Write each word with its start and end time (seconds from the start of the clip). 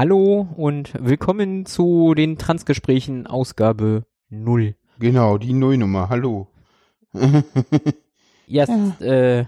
Hallo 0.00 0.46
und 0.56 0.92
willkommen 1.00 1.66
zu 1.66 2.14
den 2.14 2.38
Transgesprächen 2.38 3.26
Ausgabe 3.26 4.06
0. 4.28 4.76
Genau, 5.00 5.38
die 5.38 5.52
Nullnummer. 5.52 6.08
Hallo. 6.08 6.46
Ja, 8.46 8.62
es 8.62 8.68
ist, 8.68 9.02
äh, 9.02 9.46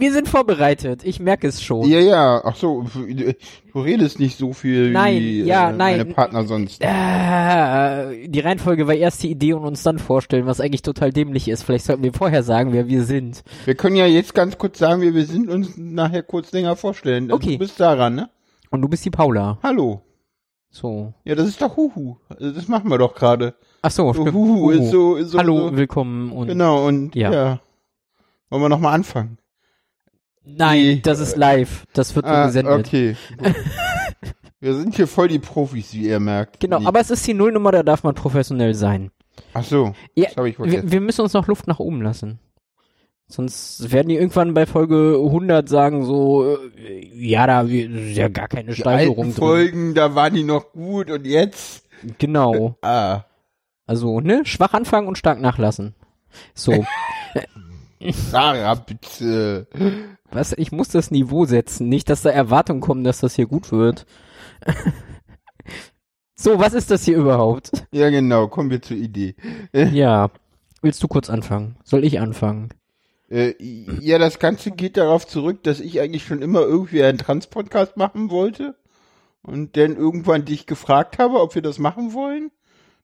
wir 0.00 0.12
sind 0.12 0.28
vorbereitet, 0.28 1.04
ich 1.04 1.20
merke 1.20 1.46
es 1.46 1.62
schon. 1.62 1.88
Ja, 1.88 2.00
ja, 2.00 2.40
ach 2.44 2.56
so, 2.56 2.84
du 2.94 3.80
redest 3.80 4.18
nicht 4.18 4.36
so 4.38 4.52
viel 4.52 4.90
Nein, 4.90 5.18
wie 5.20 5.42
ja, 5.42 5.70
äh, 5.70 5.72
nein. 5.72 5.98
deine 5.98 6.12
Partner 6.14 6.44
sonst. 6.44 6.82
Äh, 6.82 8.28
die 8.28 8.40
Reihenfolge 8.40 8.86
war 8.86 8.94
erst 8.94 9.22
die 9.22 9.30
Idee 9.30 9.52
und 9.52 9.64
uns 9.64 9.82
dann 9.82 9.98
vorstellen, 9.98 10.46
was 10.46 10.60
eigentlich 10.60 10.82
total 10.82 11.12
dämlich 11.12 11.48
ist. 11.48 11.62
Vielleicht 11.62 11.84
sollten 11.84 12.02
wir 12.02 12.12
vorher 12.12 12.42
sagen, 12.42 12.72
wer 12.72 12.88
wir 12.88 13.04
sind. 13.04 13.42
Wir 13.64 13.74
können 13.74 13.96
ja 13.96 14.06
jetzt 14.06 14.34
ganz 14.34 14.58
kurz 14.58 14.78
sagen, 14.78 15.02
wer 15.02 15.14
wir 15.14 15.26
sind 15.26 15.48
und 15.48 15.54
uns 15.66 15.76
nachher 15.76 16.22
kurz 16.22 16.52
länger 16.52 16.76
vorstellen. 16.76 17.30
Okay. 17.30 17.52
Du 17.52 17.58
bist 17.58 17.78
daran, 17.80 18.14
ne? 18.14 18.30
Und 18.70 18.82
du 18.82 18.88
bist 18.88 19.04
die 19.04 19.10
Paula. 19.10 19.58
Hallo. 19.62 20.02
So. 20.70 21.12
Ja, 21.24 21.34
das 21.34 21.48
ist 21.48 21.60
doch 21.60 21.76
Huhu. 21.76 22.16
Also 22.28 22.52
Das 22.52 22.68
machen 22.68 22.88
wir 22.90 22.98
doch 22.98 23.14
gerade. 23.14 23.54
Ach 23.82 23.90
so, 23.90 24.12
So. 24.12 24.24
Huhu 24.32 24.66
Uhu. 24.66 24.70
ist 24.70 24.90
so, 24.90 25.16
ist 25.16 25.30
so 25.30 25.38
Hallo, 25.38 25.68
So, 25.70 25.76
willkommen 25.76 26.30
und 26.32 26.46
genau, 26.48 26.86
und 26.86 27.14
Ja. 27.16 27.32
ja. 27.32 27.60
Wollen 28.50 28.62
wir 28.62 28.68
nochmal 28.68 28.94
anfangen? 28.94 29.38
Nein, 30.44 30.78
Nee. 30.80 31.00
das 31.02 31.20
ist 31.20 31.36
live. 31.36 31.86
Das 31.92 32.14
wird 32.16 32.26
Ah, 32.26 32.46
gesendet. 32.46 32.86
okay. 32.86 33.16
wir 34.60 34.74
sind 34.74 34.94
hier 34.94 35.06
voll 35.06 35.28
die 35.28 35.38
Profis, 35.38 35.92
wie 35.94 36.08
ihr 36.08 36.20
merkt. 36.20 36.60
Genau, 36.60 36.80
Nee. 36.80 36.86
aber 36.86 37.00
es 37.00 37.10
ist 37.10 37.26
die 37.26 37.34
Nullnummer, 37.34 37.72
da 37.72 37.82
darf 37.82 38.02
man 38.02 38.14
professionell 38.14 38.74
sein. 38.74 39.10
Ach 39.54 39.64
so, 39.64 39.94
Ja, 40.14 40.28
das 40.36 40.46
ich 40.46 40.58
Wir, 40.58 40.90
wir 40.90 41.00
müssen 41.00 41.22
uns 41.22 41.32
noch 41.32 41.46
Luft 41.46 41.66
nach 41.66 41.78
oben 41.78 42.02
lassen. 42.02 42.38
Sonst 43.26 43.92
werden 43.92 44.08
die 44.08 44.16
irgendwann 44.16 44.54
bei 44.54 44.66
Folge 44.66 45.16
100 45.22 45.68
sagen 45.68 46.04
so, 46.04 46.56
äh, 46.76 47.06
ja, 47.14 47.46
da 47.46 47.68
wir- 47.68 47.88
ist 47.88 48.16
ja 48.16 48.28
gar 48.28 48.48
keine 48.48 48.72
Die 48.72 48.80
Steigerung 48.80 49.26
drin. 49.26 49.34
Folgen, 49.34 49.94
da 49.94 50.16
waren 50.16 50.34
die 50.34 50.42
noch 50.42 50.72
gut 50.72 51.10
und 51.10 51.24
jetzt? 51.26 51.86
Genau. 52.18 52.76
Ah. 52.82 53.22
Also, 53.86 54.20
ne, 54.20 54.42
schwach 54.44 54.72
anfangen 54.74 55.06
und 55.06 55.16
stark 55.16 55.40
nachlassen. 55.40 55.94
So, 56.54 56.72
Sarah, 58.08 58.74
bitte. 58.74 59.66
was, 60.30 60.52
ich 60.52 60.72
muss 60.72 60.88
das 60.88 61.10
Niveau 61.10 61.44
setzen, 61.44 61.88
nicht, 61.88 62.08
dass 62.08 62.22
da 62.22 62.30
Erwartungen 62.30 62.80
kommen, 62.80 63.04
dass 63.04 63.20
das 63.20 63.34
hier 63.34 63.46
gut 63.46 63.70
wird. 63.72 64.06
so, 66.34 66.58
was 66.58 66.72
ist 66.72 66.90
das 66.90 67.04
hier 67.04 67.18
überhaupt? 67.18 67.86
Ja, 67.92 68.08
genau, 68.10 68.48
kommen 68.48 68.70
wir 68.70 68.82
zur 68.82 68.96
Idee. 68.96 69.34
Ja, 69.72 70.30
willst 70.82 71.02
du 71.02 71.08
kurz 71.08 71.28
anfangen? 71.28 71.76
Soll 71.84 72.04
ich 72.04 72.20
anfangen? 72.20 72.70
Äh, 73.28 73.54
ja, 73.60 74.18
das 74.18 74.38
Ganze 74.38 74.70
geht 74.72 74.96
darauf 74.96 75.26
zurück, 75.26 75.62
dass 75.62 75.78
ich 75.78 76.00
eigentlich 76.00 76.24
schon 76.24 76.42
immer 76.42 76.62
irgendwie 76.62 77.02
einen 77.02 77.18
Trans-Podcast 77.18 77.96
machen 77.96 78.30
wollte 78.30 78.74
und 79.42 79.76
dann 79.76 79.96
irgendwann 79.96 80.44
dich 80.44 80.66
gefragt 80.66 81.18
habe, 81.18 81.40
ob 81.40 81.54
wir 81.54 81.62
das 81.62 81.78
machen 81.78 82.12
wollen. 82.12 82.50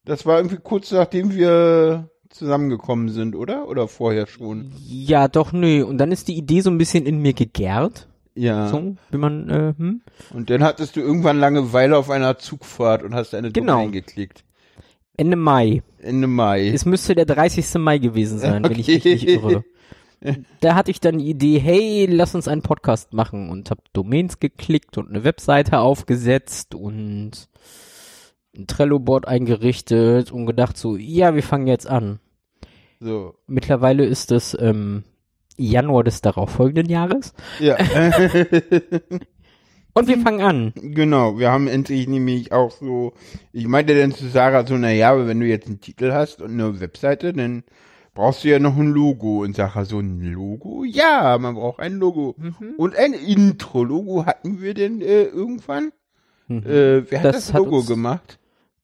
Das 0.04 0.26
war 0.26 0.38
irgendwie 0.38 0.58
kurz 0.62 0.90
nachdem 0.90 1.34
wir 1.34 2.10
zusammengekommen 2.36 3.08
sind, 3.08 3.34
oder? 3.34 3.68
Oder 3.68 3.88
vorher 3.88 4.26
schon? 4.26 4.72
Ja, 4.86 5.28
doch, 5.28 5.52
nö. 5.52 5.84
Und 5.84 5.98
dann 5.98 6.12
ist 6.12 6.28
die 6.28 6.36
Idee 6.36 6.60
so 6.60 6.70
ein 6.70 6.78
bisschen 6.78 7.06
in 7.06 7.18
mir 7.20 7.32
gegärt. 7.32 8.08
Ja. 8.34 8.68
So, 8.68 8.96
wie 9.10 9.16
man, 9.16 9.48
äh, 9.48 9.74
hm? 9.76 10.02
Und 10.34 10.50
dann 10.50 10.62
hattest 10.62 10.96
du 10.96 11.00
irgendwann 11.00 11.38
Langeweile 11.38 11.96
auf 11.96 12.10
einer 12.10 12.38
Zugfahrt 12.38 13.02
und 13.02 13.14
hast 13.14 13.34
eine 13.34 13.50
Genau. 13.50 13.76
Domain 13.78 13.92
geklickt. 13.92 14.44
Ende 15.16 15.36
Mai. 15.36 15.82
Ende 16.02 16.26
Mai. 16.26 16.68
Es 16.68 16.84
müsste 16.84 17.14
der 17.14 17.24
30. 17.24 17.78
Mai 17.80 17.96
gewesen 17.98 18.38
sein, 18.38 18.62
wenn 18.62 18.72
ich 18.72 18.80
Okay. 18.80 18.94
mich 18.96 19.04
nicht 19.04 19.28
irre. 19.28 19.64
Da 20.60 20.74
hatte 20.74 20.90
ich 20.90 21.00
dann 21.00 21.18
die 21.18 21.28
Idee, 21.30 21.58
hey, 21.58 22.06
lass 22.10 22.34
uns 22.34 22.48
einen 22.48 22.62
Podcast 22.62 23.12
machen 23.14 23.48
und 23.48 23.70
hab 23.70 23.78
Domains 23.92 24.40
geklickt 24.40 24.98
und 24.98 25.08
eine 25.08 25.24
Webseite 25.24 25.78
aufgesetzt 25.78 26.74
und 26.74 27.48
ein 28.56 28.66
Trello-Board 28.66 29.28
eingerichtet 29.28 30.32
und 30.32 30.46
gedacht 30.46 30.76
so, 30.76 30.96
ja, 30.96 31.34
wir 31.34 31.42
fangen 31.42 31.66
jetzt 31.66 31.86
an. 31.86 32.18
So. 33.00 33.34
Mittlerweile 33.46 34.04
ist 34.04 34.32
es 34.32 34.56
ähm, 34.60 35.04
Januar 35.56 36.02
des 36.04 36.20
darauffolgenden 36.22 36.90
Jahres 36.90 37.32
Ja. 37.60 37.76
und 39.94 40.08
wir 40.08 40.18
fangen 40.18 40.40
an. 40.42 40.72
Genau, 40.74 41.38
wir 41.38 41.50
haben 41.50 41.68
endlich 41.68 42.06
nämlich 42.08 42.52
auch 42.52 42.70
so, 42.70 43.14
ich 43.52 43.66
meinte 43.66 43.98
dann 43.98 44.12
zu 44.12 44.26
Sarah 44.28 44.66
so, 44.66 44.76
na 44.76 44.92
ja, 44.92 45.12
aber 45.12 45.26
wenn 45.26 45.40
du 45.40 45.46
jetzt 45.46 45.66
einen 45.66 45.80
Titel 45.80 46.12
hast 46.12 46.42
und 46.42 46.52
eine 46.52 46.80
Webseite, 46.80 47.32
dann 47.32 47.64
brauchst 48.14 48.44
du 48.44 48.48
ja 48.48 48.58
noch 48.58 48.76
ein 48.76 48.92
Logo. 48.92 49.42
Und 49.42 49.56
Sarah 49.56 49.84
so, 49.84 49.98
ein 50.00 50.20
Logo? 50.20 50.84
Ja, 50.84 51.38
man 51.38 51.54
braucht 51.54 51.80
ein 51.80 51.94
Logo. 51.98 52.34
Mhm. 52.38 52.74
Und 52.76 52.96
ein 52.96 53.12
Intro-Logo 53.14 54.26
hatten 54.26 54.60
wir 54.60 54.74
denn 54.74 55.00
äh, 55.00 55.22
irgendwann? 55.24 55.92
Mhm. 56.48 56.58
Äh, 56.66 57.10
wer 57.10 57.18
hat 57.20 57.24
Das 57.26 57.36
das, 57.46 57.54
hat 57.54 57.62
Logo 57.62 57.78
uns- 57.78 57.86
gemacht? 57.86 58.38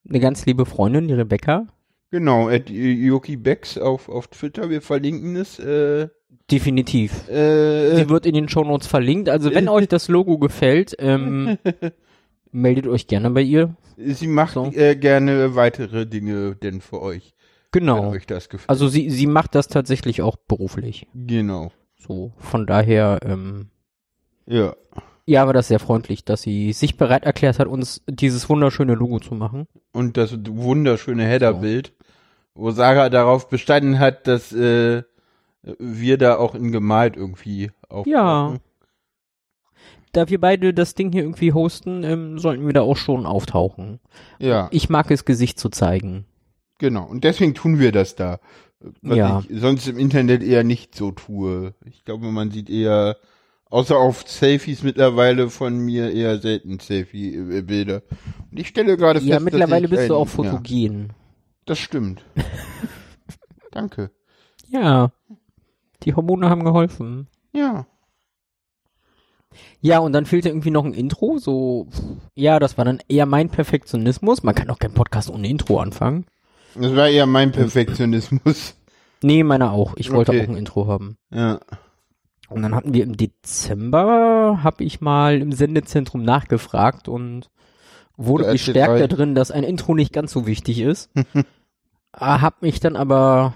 Eine 0.09 0.21
ganz 0.21 0.47
liebe 0.47 0.67
Freundin, 0.67 1.09
die 1.09 1.15
Rebecca. 1.15 1.67
Genau, 2.13 2.49
at 2.49 2.71
Yoki 2.71 3.37
Becks 3.37 3.77
auf, 3.79 4.09
auf 4.09 4.29
Twitter, 4.29 4.71
wir 4.71 4.81
verlinken 4.83 5.35
es. 5.35 5.59
Äh, 5.59 6.09
Definitiv. 6.51 7.29
äh, 7.29 7.97
Sie 7.97 8.09
wird 8.09 8.27
in 8.27 8.35
den 8.35 8.49
Shownotes 8.49 8.87
verlinkt. 8.87 9.29
Also 9.29 9.53
wenn 9.55 9.69
euch 9.69 9.89
das 9.89 10.09
Logo 10.09 10.39
gefällt, 10.39 10.95
ähm, 10.99 11.57
meldet 12.53 12.87
euch 12.87 13.07
gerne 13.07 13.31
bei 13.31 13.41
ihr. 13.43 13.75
sie 13.97 14.27
macht 14.27 14.55
So. 14.55 14.71
äh, 14.73 14.95
gerne 14.95 15.55
weitere 15.57 16.07
Dinge 16.07 16.55
denn 16.55 16.81
für 16.83 17.01
euch, 17.01 17.35
Genau. 17.71 18.15
Also 18.67 18.89
sie, 18.89 19.09
sie 19.09 19.27
macht 19.27 19.55
das 19.55 19.69
tatsächlich 19.69 20.21
auch 20.21 20.37
beruflich. 20.37 21.07
genau, 21.15 21.73
So, 21.97 22.33
von 22.37 22.67
daher, 22.67 23.21
ähm, 23.25 23.71
ja. 24.47 24.75
ja, 25.25 25.47
war 25.47 25.55
das 25.55 25.69
sehr 25.69 25.79
freundlich, 25.79 26.27
dass 26.27 26.43
sie 26.43 26.75
sich 26.75 26.99
bereit 26.99 27.25
erklärt 27.25 27.59
hat, 27.59 27.69
uns 27.69 28.03
dieses 28.07 28.51
wunderschöne 28.51 28.95
Logo 28.95 29.21
zu 29.21 29.35
machen. 29.35 29.67
und 29.93 30.19
das 30.19 30.37
wunderschöne 30.47 31.25
Headerbild, 31.25 31.95
wo 32.55 32.71
Sarah 32.71 33.09
darauf 33.09 33.49
bestanden 33.49 33.99
hat, 33.99 34.27
dass 34.27 34.53
äh, 34.53 35.03
wir 35.79 36.19
da 36.19 36.37
auch 36.37 36.55
in 36.55 36.73
gemalt 36.73 37.17
irgendwie 37.17 37.71
auftauchen. 37.89 38.11
Ja. 38.13 38.57
Da 40.13 40.29
wir 40.29 40.41
beide 40.41 40.75
das 40.75 40.95
Ding 40.95 41.11
hier 41.13 41.23
irgendwie 41.23 41.53
hosten, 41.55 42.05
ähm, 42.05 42.39
sollten 42.39 42.67
wir 42.67 42.75
da 42.75 42.83
auch 42.83 42.97
schon 42.99 43.25
auftauchen. 43.25 43.99
Ja, 44.39 44.69
Ich 44.71 44.91
mag 44.91 45.11
es, 45.11 45.25
Gesicht 45.25 45.59
zu 45.59 45.71
zeigen. 45.71 46.27
genau. 46.79 47.05
Und 47.07 47.25
deswegen 47.25 47.55
tun 47.55 47.79
wir 47.79 47.93
das 47.93 48.15
da. 48.15 48.39
Was 49.01 49.17
Ja. 49.17 49.43
ich 49.49 49.61
sonst 49.61 49.87
im 49.89 49.99
Internet 49.99 50.43
eher 50.43 50.65
nicht 50.65 50.95
so 50.95 51.13
tue. 51.13 51.73
Ich 51.87 52.05
glaube, 52.05 52.27
man 52.31 52.51
sieht 52.51 52.69
eher, 52.69 53.17
außer 53.71 53.97
auf 53.97 54.29
Selfies 54.29 54.83
mittlerweile 54.83 55.49
von 55.49 55.79
mir 55.79 56.13
eher 56.13 56.39
selten 56.41 56.79
Selfie-Bilder. 56.81 58.03
Und 58.51 58.59
ich 58.61 58.67
stelle 58.69 58.97
gerade 58.99 59.21
fest, 59.21 59.31
Ja, 59.31 59.41
mittlerweile 59.41 59.89
bist 59.89 60.11
du 60.11 60.15
ein- 60.15 60.21
auch 60.21 60.29
fotogen. 60.29 61.09
Ja, 61.09 61.15
das 61.67 61.79
stimmt. 61.79 62.25
Danke. 63.71 64.11
Ja. 64.69 65.13
Die 66.03 66.15
Hormone 66.15 66.49
haben 66.51 66.65
geholfen. 66.65 67.29
Ja. 67.53 67.87
Ja, 69.81 69.99
und 69.99 70.13
dann 70.13 70.25
fehlte 70.27 70.49
irgendwie 70.49 70.71
noch 70.71 70.85
ein 70.85 70.95
Intro, 70.95 71.39
so, 71.39 71.87
ja, 72.35 72.59
das 72.59 72.79
war 72.79 72.85
dann 72.85 73.01
eher 73.09 73.27
mein 73.27 73.51
Perfektionismus. 73.51 74.43
Man 74.43 74.55
kann 74.55 74.71
auch 74.71 74.79
keinen 74.79 74.95
Podcast 74.95 75.29
ohne 75.31 75.49
Intro 75.49 75.79
anfangen. 75.79 76.25
Das 76.75 76.97
war 76.97 77.09
eher 77.09 77.27
mein 77.27 77.53
Perfektionismus. 77.53 78.77
Nee, 79.23 79.43
meiner 79.45 79.73
auch. 79.73 79.95
Ich 79.97 80.11
wollte 80.11 80.33
Okay. 80.33 80.43
auch 80.45 80.49
ein 80.49 80.57
Intro 80.57 80.87
haben. 80.87 81.17
Ja. 81.31 81.61
Und 82.49 82.63
dann 82.63 82.75
hatten 82.75 82.95
wir 82.95 83.05
im 83.05 83.17
Dezember, 83.17 84.61
habe 84.63 84.85
ich 84.85 85.01
mal 85.01 85.41
im 85.41 85.53
Sendezentrum 85.53 86.23
nachgefragt 86.23 87.09
und 87.09 87.51
wurde 88.17 88.45
Da 88.45 88.51
ist 88.53 88.65
bestärkt 88.67 88.99
jetzt 89.01 89.13
darin, 89.13 89.35
dass 89.35 89.51
ein 89.51 89.65
Intro 89.65 89.95
nicht 89.95 90.13
ganz 90.13 90.33
so 90.33 90.47
wichtig 90.47 90.81
ist. 90.81 91.11
Ah, 92.15 92.43
hab 92.43 92.61
mich 92.61 92.79
dann 92.79 92.95
aber 92.95 93.55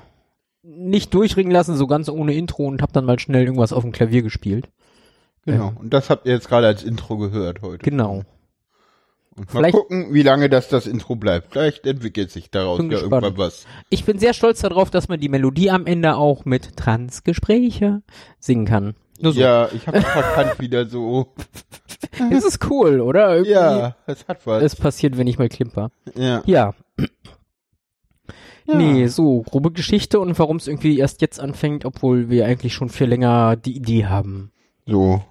nicht 0.63 1.13
durchringen 1.13 1.53
lassen, 1.53 1.77
so 1.77 1.87
ganz 1.87 2.09
ohne 2.09 2.33
Intro 2.33 2.65
und 2.65 2.81
hab 2.81 2.91
dann 2.91 3.05
mal 3.05 3.19
schnell 3.19 3.45
irgendwas 3.45 3.75
auf 3.75 3.83
dem 3.83 3.93
Klavier 3.93 4.23
gespielt. 4.23 4.71
Genau. 5.45 5.69
Ähm. 5.69 5.77
Und 5.77 5.93
das 5.93 6.09
habt 6.09 6.25
ihr 6.25 6.33
jetzt 6.33 6.49
gerade 6.49 6.67
als 6.67 6.83
Intro 6.83 7.19
gehört 7.19 7.61
heute. 7.61 7.85
Genau. 7.85 8.25
Und 9.37 9.53
mal 9.53 9.61
Vielleicht- 9.61 9.75
gucken, 9.77 10.15
wie 10.15 10.23
lange 10.23 10.49
das 10.49 10.71
das 10.71 10.87
Intro 10.87 11.17
bleibt. 11.17 11.53
Vielleicht 11.53 11.87
entwickelt 11.87 12.31
sich 12.31 12.51
daraus 12.51 12.79
ja 12.81 12.87
gespannt. 12.89 13.13
irgendwann 13.25 13.37
was. 13.37 13.67
Ich 13.91 14.07
bin 14.07 14.19
sehr 14.19 14.33
stolz 14.33 14.61
darauf, 14.63 14.89
dass 14.91 15.09
man 15.09 15.21
die 15.21 15.29
Melodie 15.29 15.71
am 15.71 15.85
Ende 15.85 16.17
auch 16.17 16.47
mit 16.47 16.79
Transgespräche 16.79 18.01
singen 18.41 18.65
kann. 18.65 18.95
So. 19.21 19.31
Ja, 19.31 19.69
ich 19.73 19.87
habe 19.87 20.01
verkannt 20.03 20.61
wieder 20.61 20.87
so. 20.87 21.33
Das 22.31 22.45
ist 22.45 22.71
cool, 22.71 23.01
oder? 23.01 23.35
Irgendwie 23.35 23.53
Ja, 23.53 23.97
es 24.07 24.27
hat 24.29 24.47
was. 24.47 24.63
Es 24.63 24.77
passiert, 24.77 25.17
wenn 25.19 25.27
ich 25.27 25.39
mal 25.39 25.49
klimper. 25.49 25.91
ja. 26.15 26.43
Ja. 26.47 26.75
ja. 26.99 28.75
Nee, 28.75 29.07
so, 29.07 29.43
grobe 29.43 29.71
Geschichte 29.71 30.19
und 30.19 30.39
warum 30.39 30.57
es 30.57 30.67
irgendwie 30.67 30.99
erst 30.99 31.21
jetzt 31.23 31.39
anfängt, 31.41 31.85
obwohl 31.85 32.29
wir 32.29 32.47
eigentlich 32.47 32.75
schon 32.75 32.89
viel 32.89 33.07
länger 33.07 33.57
die 33.57 33.77
Idee 33.77 34.07
haben. 34.07 34.51
So, 34.87 35.23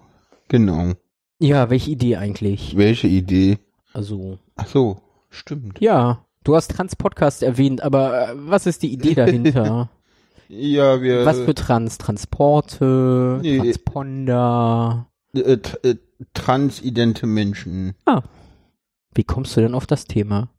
genau. 0.47 0.93
Ja, 1.39 1.69
welche 1.69 1.91
Idee 1.91 2.15
eigentlich? 2.15 2.77
Welche 2.77 3.07
Idee? 3.07 3.57
Also, 3.93 4.39
Ach 4.55 4.67
so, 4.67 5.01
stimmt. 5.29 5.81
ja, 5.81 6.25
du 6.43 6.55
hast 6.55 6.71
Trans-Podcast 6.71 7.43
erwähnt, 7.43 7.81
aber 7.81 8.29
äh, 8.29 8.33
was 8.35 8.65
ist 8.67 8.83
die 8.83 8.93
Idee 8.93 9.15
dahinter? 9.15 9.89
Ja, 10.47 11.01
wir. 11.01 11.25
was 11.25 11.39
für 11.39 11.55
Trans? 11.55 11.97
Transporte, 11.97 13.39
Nee. 13.41 13.57
Transponder, 13.59 15.07
äh, 15.33 15.57
t- 15.57 15.89
äh, 15.89 15.95
transidente 16.33 17.25
Menschen. 17.27 17.93
Ah. 18.05 18.21
Wie 19.13 19.23
kommst 19.23 19.55
du 19.57 19.61
denn 19.61 19.73
auf 19.73 19.85
das 19.87 20.05
Thema? 20.05 20.49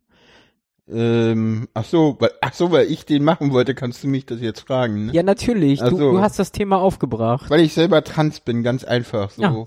Ähm, 0.89 1.67
ach 1.75 1.85
so, 1.85 2.17
weil, 2.21 2.31
ach 2.41 2.53
so, 2.55 2.71
weil 2.71 2.91
ich 2.91 3.05
den 3.07 3.25
machen 3.25 3.53
wollte, 3.53 3.75
kannst 3.75 4.05
du 4.05 4.09
mich 4.09 4.25
das 4.27 4.41
jetzt 4.41 4.61
fragen, 4.61 5.07
ne? 5.07 5.13
Ja, 5.13 5.23
natürlich. 5.25 5.81
Du, 5.81 5.91
so. 5.91 6.13
du 6.13 6.21
hast 6.21 6.39
das 6.39 6.53
Thema 6.53 6.79
aufgebracht. 6.79 7.51
Weil 7.51 7.61
ich 7.61 7.75
selber 7.75 8.05
trans 8.05 8.41
bin, 8.41 8.63
ganz 8.63 8.85
einfach 8.85 9.31
so. 9.31 9.43
Ja. 9.43 9.65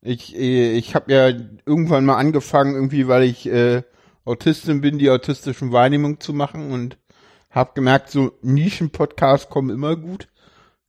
Ich, 0.00 0.34
äh, 0.36 0.72
ich 0.72 0.94
habe 0.94 1.12
ja 1.12 1.28
irgendwann 1.66 2.04
mal 2.06 2.16
angefangen, 2.16 2.74
irgendwie, 2.74 3.08
weil 3.08 3.24
ich 3.24 3.46
äh, 3.46 3.82
Autistin 4.24 4.80
bin, 4.80 4.98
die 4.98 5.10
autistischen 5.10 5.70
Wahrnehmung 5.72 6.18
zu 6.20 6.32
machen 6.32 6.70
und 6.72 6.96
habe 7.54 7.72
gemerkt, 7.74 8.10
so 8.10 8.32
Nischen-Podcasts 8.42 9.48
kommen 9.48 9.70
immer 9.70 9.96
gut. 9.96 10.28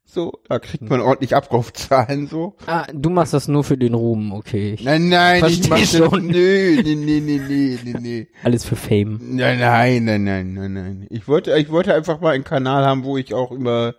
So, 0.08 0.34
da 0.48 0.60
kriegt 0.60 0.88
man 0.90 1.02
ordentlich 1.02 1.36
Abrufzahlen 1.36 2.28
so. 2.28 2.56
Ah, 2.68 2.86
du 2.94 3.10
machst 3.10 3.34
das 3.34 3.48
nur 3.48 3.64
für 3.64 3.78
den 3.78 3.96
Ruhm, 3.96 4.32
okay. 4.34 4.74
Ich- 4.76 4.84
Nein, 4.84 5.10
nein, 5.10 5.44
ich 5.48 5.68
mach 5.68 5.80
das, 5.80 5.98
schon. 5.98 6.28
nö, 6.28 6.82
nee, 6.84 6.96
nee, 6.96 7.20
nee, 7.20 7.42
nee, 7.48 7.80
nee, 7.84 7.96
nee. 8.00 8.28
Alles 8.44 8.66
für 8.66 8.76
Fame. 8.76 9.20
Nein, 9.22 9.60
nein, 9.60 10.06
nein, 10.06 10.24
nein, 10.24 10.54
nein, 10.54 10.74
nein. 10.74 11.08
Ich 11.10 11.28
wollte, 11.28 11.58
ich 11.58 11.70
wollte 11.72 11.94
einfach 11.94 12.22
mal 12.22 12.34
einen 12.36 12.44
Kanal 12.44 12.86
haben, 12.86 13.04
wo 13.04 13.18
ich 13.18 13.34
auch 13.34 13.52
über, 13.52 13.96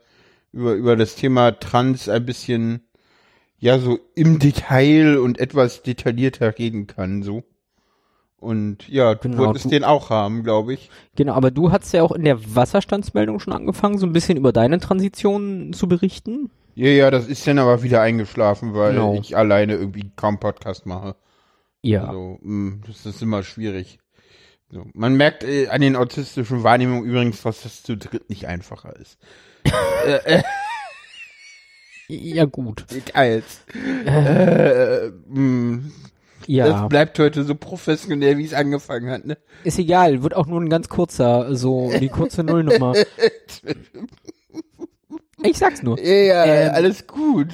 über, 0.52 0.74
über 0.74 0.96
das 0.96 1.16
Thema 1.16 1.50
Trans 1.58 2.08
ein 2.08 2.24
bisschen, 2.24 2.82
ja, 3.58 3.78
so 3.80 3.98
im 4.14 4.38
Detail 4.38 5.19
und 5.19 5.40
etwas 5.40 5.82
detaillierter 5.82 6.56
reden 6.56 6.86
kann, 6.86 7.22
so. 7.24 7.42
Und 8.46 8.88
ja, 8.88 9.14
du 9.14 9.28
Genau, 9.28 9.46
wolltest 9.46 9.64
du- 9.64 9.70
den 9.70 9.82
auch 9.84 10.08
haben, 10.10 10.44
glaube 10.44 10.72
ich. 10.75 10.88
Genau, 11.16 11.34
aber 11.34 11.50
du 11.50 11.72
hast 11.72 11.93
ja 11.93 12.02
auch 12.04 12.12
in 12.12 12.22
der 12.25 12.54
Wasserstandsmeldung 12.54 13.40
schon 13.40 13.52
angefangen, 13.52 13.98
so 13.98 14.06
ein 14.06 14.12
bisschen 14.12 14.38
über 14.38 14.52
deine 14.52 14.78
Transition 14.78 15.72
zu 15.72 15.88
berichten. 15.88 16.50
Ja, 16.76 16.88
ja, 16.90 17.10
das 17.10 17.26
ist 17.26 17.46
dann 17.46 17.58
aber 17.58 17.82
wieder 17.82 18.02
eingeschlafen, 18.02 18.72
weil 18.75 18.93
Genau. 18.93 19.14
ich 19.20 19.37
alleine 19.37 19.75
irgendwie 19.75 20.10
kaum 20.14 20.38
Podcast 20.38 20.87
mache. 20.87 21.16
Ja. 21.82 22.04
Also, 22.04 22.38
mh, 22.43 22.78
das 22.87 23.04
ist 23.06 23.22
immer 23.22 23.43
schwierig. 23.43 23.98
So. 24.70 24.84
Man 24.94 25.16
merkt 25.16 25.43
äh, 25.44 25.69
an 25.69 25.81
den 25.81 25.96
autistischen 25.96 26.62
Wahrnehmungen 26.62 27.04
übrigens, 27.04 27.43
dass 27.43 27.62
das 27.62 27.82
zu 27.82 27.96
dritt 27.96 28.28
nicht 28.28 28.46
einfacher 28.46 28.94
ist. 28.96 29.19
äh, 30.06 30.38
äh, 30.38 30.43
Ja, 32.08 32.44
gut. 32.44 32.84
Details. 32.93 33.64
Äh, 34.06 35.10
mh, 35.28 35.82
Ja. 36.46 36.69
Das 36.69 36.88
bleibt 36.88 37.19
heute 37.19 37.44
so 37.44 37.54
professionell, 37.54 38.38
wie 38.38 38.44
es 38.44 38.54
angefangen 38.54 39.10
hat, 39.10 39.26
ne? 39.26 39.37
Ist 39.64 39.78
egal, 39.78 40.22
wird 40.22 40.34
auch 40.34 40.46
nur 40.46 40.60
ein 40.60 40.69
ganz 40.69 40.88
kurzer, 40.88 41.54
so 41.54 41.90
die 42.00 42.08
kurze 42.08 42.44
Nullnummer. 42.44 42.94
Ich 45.43 45.58
sag's 45.58 45.82
nur. 45.82 46.00
Ja, 46.00 46.14
ja, 46.44 46.44
Ähm, 46.44 46.70
alles 46.75 47.06
gut. 47.06 47.48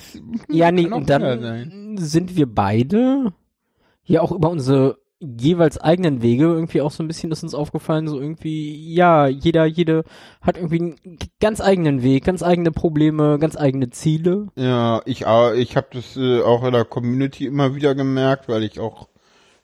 Ja, 0.49 0.71
nee, 0.71 0.87
und 0.87 1.11
dann 1.11 1.97
sind 1.99 2.37
wir 2.37 2.47
beide 2.47 3.33
hier 4.03 4.23
auch 4.23 4.33
über 4.33 4.51
unsere 4.51 4.99
jeweils 5.23 5.79
eigenen 5.79 6.23
Wege 6.23 6.45
irgendwie 6.45 6.81
auch 6.81 6.91
so 6.91 7.03
ein 7.03 7.09
bisschen 7.09 7.31
ist 7.33 7.43
uns 7.43 7.55
aufgefallen, 7.55 8.09
so 8.09 8.21
irgendwie, 8.21 8.93
ja, 8.95 9.27
jeder, 9.27 9.67
jede 9.67 10.05
hat 10.41 10.57
irgendwie 10.57 10.81
einen 10.81 11.19
ganz 11.41 11.61
eigenen 11.61 12.03
Weg, 12.03 12.25
ganz 12.25 12.43
eigene 12.43 12.73
Probleme, 12.73 13.39
ganz 13.39 13.57
eigene 13.57 13.91
Ziele. 13.91 14.49
Ja, 14.57 15.03
ich, 15.07 15.27
au- 15.27 15.53
ich 15.53 15.77
habe 15.77 15.89
das 15.93 16.17
äh, 16.17 16.41
auch 16.43 16.65
in 16.65 16.73
der 16.73 16.85
Community 16.87 17.45
immer 17.47 17.75
wieder 17.75 17.95
gemerkt, 17.95 18.49
weil 18.49 18.63
ich 18.65 18.81
auch 18.81 19.09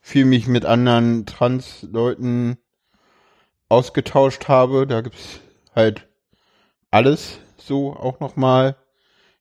viel 0.00 0.24
mich 0.26 0.46
mit 0.48 0.64
anderen 0.66 1.26
Trans-Leuten 1.26 2.58
ausgetauscht 3.68 4.48
habe. 4.48 4.86
Da 4.86 5.00
gibt's 5.00 5.40
halt 5.74 6.08
alles 6.90 7.38
so 7.58 7.94
auch 7.94 8.20
nochmal. 8.20 8.76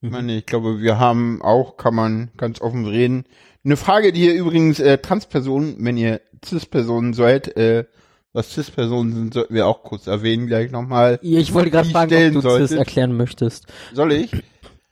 Ich 0.01 0.11
meine, 0.11 0.37
ich 0.37 0.45
glaube, 0.45 0.81
wir 0.81 0.99
haben 0.99 1.41
auch, 1.41 1.77
kann 1.77 1.95
man 1.95 2.31
ganz 2.37 2.61
offen 2.61 2.85
reden. 2.87 3.25
Eine 3.67 3.75
Frage, 3.75 4.13
die 4.13 4.27
ihr 4.27 4.33
übrigens 4.33 4.79
äh, 4.79 4.97
Transpersonen, 4.97 5.75
wenn 5.79 5.97
ihr 5.97 6.21
Cis-Personen 6.45 7.13
seid, 7.13 7.57
äh, 7.57 7.83
was 8.31 8.53
Cis-Personen 8.53 9.13
sind, 9.13 9.33
sollten 9.33 9.53
wir 9.53 9.67
auch 9.67 9.83
kurz 9.83 10.07
erwähnen 10.07 10.47
gleich 10.47 10.71
nochmal. 10.71 11.19
Ich 11.21 11.53
wollte 11.53 11.71
gerade 11.71 11.89
fragen, 11.89 12.15
ob 12.15 12.33
du 12.33 12.33
das 12.35 12.43
solltet. 12.43 12.77
erklären 12.77 13.17
möchtest. 13.17 13.65
Soll 13.93 14.13
ich? 14.13 14.31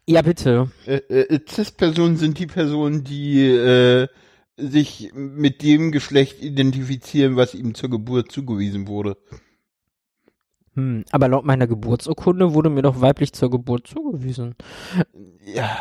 Ja, 0.05 0.21
bitte. 0.23 0.71
Äh, 0.85 0.95
äh, 1.07 1.39
Cis-Personen 1.49 2.17
sind 2.17 2.37
die 2.37 2.47
Personen, 2.47 3.05
die 3.05 3.47
äh, 3.47 4.09
sich 4.57 5.09
mit 5.13 5.63
dem 5.63 5.93
Geschlecht 5.93 6.43
identifizieren, 6.43 7.37
was 7.37 7.55
ihm 7.55 7.75
zur 7.75 7.89
Geburt 7.89 8.29
zugewiesen 8.29 8.89
wurde. 8.89 9.15
Hm, 10.75 11.05
aber 11.11 11.27
laut 11.29 11.45
meiner 11.45 11.67
Geburtsurkunde 11.67 12.53
wurde 12.53 12.69
mir 12.69 12.81
doch 12.81 12.99
weiblich 13.01 13.31
zur 13.33 13.49
Geburt 13.49 13.87
zugewiesen. 13.87 14.55
Ja, 15.45 15.77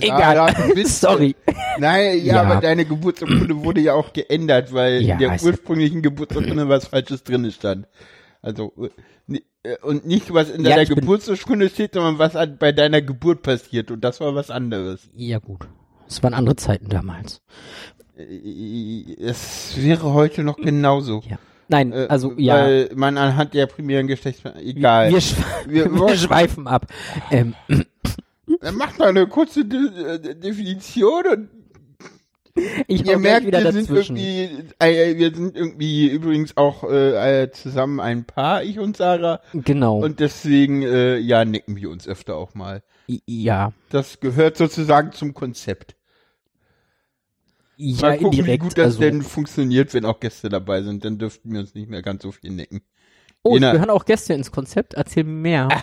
Egal. 0.00 0.54
Bist- 0.74 1.00
Sorry. 1.00 1.34
Nein, 1.78 2.18
ja, 2.24 2.36
Ja. 2.36 2.42
aber 2.42 2.60
deine 2.60 2.84
Geburtsurkunde 2.84 3.64
wurde 3.64 3.80
ja 3.80 3.94
auch 3.94 4.12
geändert, 4.12 4.72
weil 4.72 5.02
Ja, 5.02 5.14
in 5.14 5.18
der 5.20 5.42
ursprünglichen 5.42 6.02
Geburtsurkunde 6.02 6.68
was 6.68 6.86
Falsches 6.88 7.24
drin 7.24 7.50
stand. 7.50 7.86
Also, 8.42 8.72
und 9.82 10.06
nicht 10.06 10.32
was 10.32 10.50
in 10.50 10.64
Ja, 10.64 10.70
deiner 10.76 10.84
Geburtsurkunde 10.84 11.68
steht, 11.70 11.94
sondern 11.94 12.18
was 12.18 12.34
bei 12.58 12.72
deiner 12.72 13.00
Geburt 13.02 13.42
passiert. 13.42 13.90
Und 13.90 14.02
das 14.04 14.20
war 14.20 14.34
was 14.34 14.50
anderes. 14.50 15.08
Ja, 15.14 15.38
gut. 15.38 15.66
Es 16.06 16.22
waren 16.22 16.34
andere 16.34 16.56
Zeiten 16.56 16.88
damals. 16.88 17.40
Äh, 18.16 19.14
Es 19.18 19.74
wäre 19.78 20.12
heute 20.14 20.44
noch 20.44 20.56
genauso. 20.56 21.22
Ja. 21.28 21.38
Nein, 21.68 21.92
Äh, 21.92 22.06
also, 22.08 22.32
ja. 22.36 22.54
Weil 22.64 22.90
man 22.94 23.16
anhand 23.18 23.54
der 23.54 23.66
primären 23.66 24.06
Geschlechts... 24.06 24.42
Egal. 24.62 25.10
Wir, 25.10 25.20
schwe 25.20 25.42
Wir- 25.66 25.92
wir, 25.92 26.16
schweifen 26.16 26.66
ab. 26.66 26.86
Ähm, 27.30 27.54
Dann 28.60 28.76
macht 28.76 28.98
mal 28.98 29.08
eine 29.08 29.26
kurze 29.26 29.64
De 29.64 29.78
äh, 29.78 30.34
Definition 30.36 31.22
und 31.32 31.48
ich 32.86 33.04
ihr 33.06 33.18
merkt, 33.18 33.46
wieder 33.46 33.62
wir 33.64 33.72
sind 33.72 33.90
dazwischen. 33.90 34.16
irgendwie, 34.16 34.70
äh, 34.78 35.18
wir 35.18 35.34
sind 35.34 35.56
irgendwie 35.56 36.08
übrigens 36.08 36.56
auch 36.56 36.84
äh, 36.84 37.42
äh, 37.42 37.50
zusammen 37.50 38.00
ein 38.00 38.24
Paar, 38.24 38.62
ich 38.62 38.78
und 38.78 38.96
Sarah. 38.96 39.40
Genau. 39.52 39.98
Und 40.02 40.20
deswegen, 40.20 40.82
äh, 40.82 41.18
ja, 41.18 41.44
nicken 41.44 41.76
wir 41.76 41.90
uns 41.90 42.08
öfter 42.08 42.36
auch 42.36 42.54
mal. 42.54 42.82
Ja. 43.26 43.72
Das 43.90 44.20
gehört 44.20 44.56
sozusagen 44.56 45.12
zum 45.12 45.34
Konzept. 45.34 45.95
Ja, 47.76 48.08
Mal 48.08 48.18
gucken, 48.18 48.38
indirekt. 48.38 48.62
wie 48.64 48.68
gut 48.68 48.78
das 48.78 48.84
also. 48.86 49.00
denn 49.00 49.22
funktioniert, 49.22 49.92
wenn 49.94 50.04
auch 50.06 50.18
Gäste 50.20 50.48
dabei 50.48 50.82
sind. 50.82 51.04
Dann 51.04 51.18
dürften 51.18 51.52
wir 51.52 51.60
uns 51.60 51.74
nicht 51.74 51.88
mehr 51.90 52.02
ganz 52.02 52.22
so 52.22 52.32
viel 52.32 52.50
nicken. 52.50 52.80
oh, 53.42 53.58
nach- 53.58 53.72
gehören 53.72 53.90
auch 53.90 54.04
Gäste 54.06 54.32
ins 54.34 54.50
Konzept. 54.50 54.94
Erzähl 54.94 55.24
mir 55.24 55.40
mehr. 55.40 55.68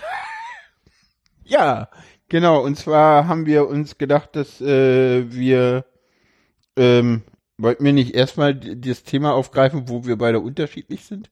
Ja, 1.46 1.90
genau. 2.30 2.64
Und 2.64 2.78
zwar 2.78 3.28
haben 3.28 3.46
wir 3.46 3.68
uns 3.68 3.98
gedacht, 3.98 4.30
dass 4.36 4.62
äh, 4.62 5.30
wir 5.32 5.86
ähm, 6.78 7.24
wollten 7.58 7.84
wir 7.86 7.94
nicht 7.94 8.16
erstmal 8.16 8.56
das 8.56 9.04
Thema 9.04 9.34
aufgreifen, 9.34 9.90
wo 9.90 10.06
wir 10.06 10.18
beide 10.18 10.40
unterschiedlich 10.40 11.04
sind 11.06 11.30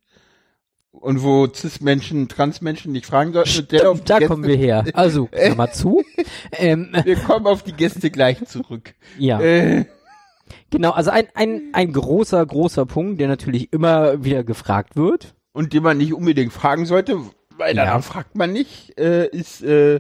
und 0.92 1.24
wo 1.24 1.48
Cis-Menschen, 1.48 2.28
Trans-Menschen 2.28 2.92
nicht 2.92 3.06
fragen 3.06 3.32
sollten. 3.34 3.50
Stimmt, 3.50 4.10
da 4.10 4.18
Gäste- 4.18 4.28
kommen 4.28 4.44
wir 4.44 4.58
her. 4.58 4.84
Also, 4.94 5.28
Klammer 5.28 5.72
zu. 5.72 6.04
Ähm, 6.52 6.90
Wir 7.06 7.16
kommen 7.16 7.48
auf 7.48 7.64
die 7.64 7.72
Gäste 7.74 8.12
gleich 8.12 8.44
zurück. 8.46 8.94
ja, 9.18 9.40
Äh, 9.42 9.86
genau. 10.70 10.92
Also 10.92 11.10
ein, 11.12 11.28
ein, 11.36 11.70
ein 11.74 11.92
großer, 11.94 12.46
großer 12.46 12.86
Punkt, 12.86 13.20
der 13.20 13.28
natürlich 13.28 13.72
immer 13.74 14.24
wieder 14.24 14.44
gefragt 14.44 14.96
wird. 14.96 15.36
und 15.54 15.74
den 15.74 15.84
man 15.84 15.98
nicht 15.98 16.14
unbedingt 16.14 16.54
fragen 16.54 16.86
sollte, 16.86 17.18
weil 17.58 17.76
Ja. 17.76 17.86
danach 17.86 18.04
fragt 18.04 18.36
man 18.36 18.52
nicht, 18.54 18.98
äh, 19.00 19.28
ist 19.28 19.62
äh, 19.64 20.00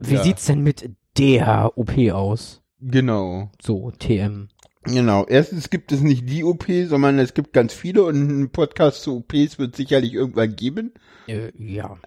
Wie 0.00 0.14
Ja. 0.14 0.22
sieht's 0.22 0.46
denn 0.46 0.62
mit 0.62 0.90
der 1.18 1.72
OP 1.76 1.92
aus? 2.12 2.62
genau. 2.80 3.50
So, 3.62 3.90
TM. 3.92 4.48
Genau. 4.84 5.24
Erstens 5.28 5.70
gibt 5.70 5.92
es 5.92 6.00
nicht 6.00 6.28
die 6.28 6.42
OP, 6.42 6.64
sondern 6.86 7.18
es 7.20 7.34
gibt 7.34 7.52
ganz 7.52 7.72
viele 7.72 8.02
und 8.02 8.16
ein 8.16 8.50
Podcast 8.50 9.02
zu 9.02 9.18
OPs 9.18 9.58
wird 9.60 9.76
sicherlich 9.76 10.12
irgendwann 10.14 10.56
geben. 10.56 10.92
Äh, 11.28 11.52
ja. 11.56 11.98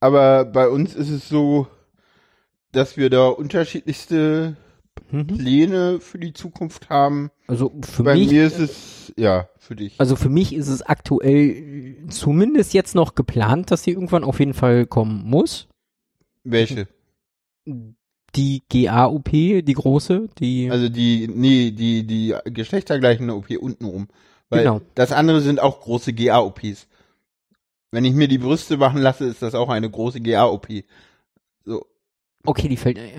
Aber 0.00 0.44
bei 0.46 0.68
uns 0.68 0.94
ist 0.94 1.10
es 1.10 1.28
so, 1.28 1.66
dass 2.72 2.96
wir 2.96 3.10
da 3.10 3.28
unterschiedlichste. 3.28 4.56
Pläne 5.10 6.00
für 6.00 6.18
die 6.18 6.32
Zukunft 6.32 6.88
haben. 6.90 7.30
Also 7.46 7.72
für 7.82 8.02
bei 8.02 8.14
mich, 8.14 8.30
mir 8.30 8.46
ist 8.46 8.58
es, 8.58 9.12
ja, 9.16 9.48
für 9.58 9.76
dich. 9.76 9.94
also 9.98 10.16
für 10.16 10.28
mich 10.28 10.54
ist 10.54 10.68
es 10.68 10.82
aktuell 10.82 11.96
zumindest 12.08 12.74
jetzt 12.74 12.94
noch 12.94 13.14
geplant, 13.14 13.70
dass 13.70 13.82
sie 13.84 13.90
irgendwann 13.92 14.24
auf 14.24 14.38
jeden 14.40 14.54
Fall 14.54 14.86
kommen 14.86 15.22
muss. 15.24 15.68
Welche? 16.44 16.88
Die 18.34 18.62
GA-OP, 18.68 19.30
die 19.30 19.72
große, 19.72 20.28
die 20.38 20.70
Also 20.70 20.88
die, 20.88 21.28
nee, 21.28 21.70
die, 21.70 22.06
die 22.06 22.34
geschlechtergleichende 22.44 23.34
OP 23.34 23.50
untenrum. 23.58 24.08
Weil 24.48 24.60
Genau. 24.64 24.80
das 24.94 25.12
andere 25.12 25.40
sind 25.40 25.60
auch 25.60 25.80
große 25.80 26.12
GA-OPs. 26.12 26.86
Wenn 27.90 28.04
ich 28.04 28.12
mir 28.14 28.28
die 28.28 28.38
Brüste 28.38 28.76
machen 28.76 29.00
lasse, 29.00 29.24
ist 29.24 29.42
das 29.42 29.54
auch 29.54 29.68
eine 29.70 29.90
große 29.90 30.20
GA-OP. 30.20 30.68
So. 31.64 31.86
Okay, 32.46 32.68
die 32.68 32.76
fällt. 32.76 32.98
Äh, 32.98 33.10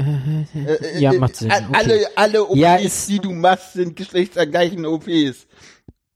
Äh, 0.56 1.00
ja, 1.00 1.14
äh, 1.14 1.18
macht 1.20 1.36
Sinn. 1.36 1.52
a- 1.52 1.58
Okay. 1.58 1.66
Alle, 1.74 2.00
alle 2.16 2.44
OPs, 2.48 2.58
Ja, 2.60 2.78
die 2.78 3.20
du 3.20 3.32
machst, 3.34 3.74
sind 3.74 3.96
geschlechtsangleichende 3.96 4.90
OPs. 4.92 5.48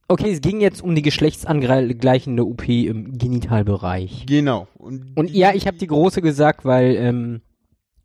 okay, 0.08 0.32
es 0.32 0.42
ging 0.42 0.60
jetzt 0.62 0.82
um 0.84 0.94
die 0.96 1.02
geschlechtsangleichende 1.02 2.46
OP 2.46 2.68
im 2.86 3.18
Genitalbereich. 3.18 4.26
Genau. 4.28 4.68
Und 4.78 5.30
ja, 5.30 5.54
ich 5.54 5.68
habe 5.68 5.78
die 5.78 5.88
große 5.88 6.22
gesagt, 6.22 6.66
weil 6.66 6.96
ähm, 6.96 7.42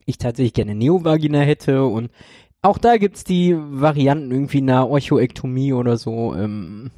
ich 0.04 0.18
tatsächlich 0.18 0.52
gerne 0.54 0.74
Neovagina 0.74 1.40
hätte 1.40 1.84
und 1.84 2.10
auch 2.62 2.78
da 2.78 2.96
gibt's 2.96 3.22
die 3.24 3.54
Varianten 3.56 4.30
irgendwie 4.30 4.58
einer 4.58 4.88
Orchoektomie 4.88 5.72
oder 5.72 5.96
so, 5.96 6.34
ähm, 6.34 6.90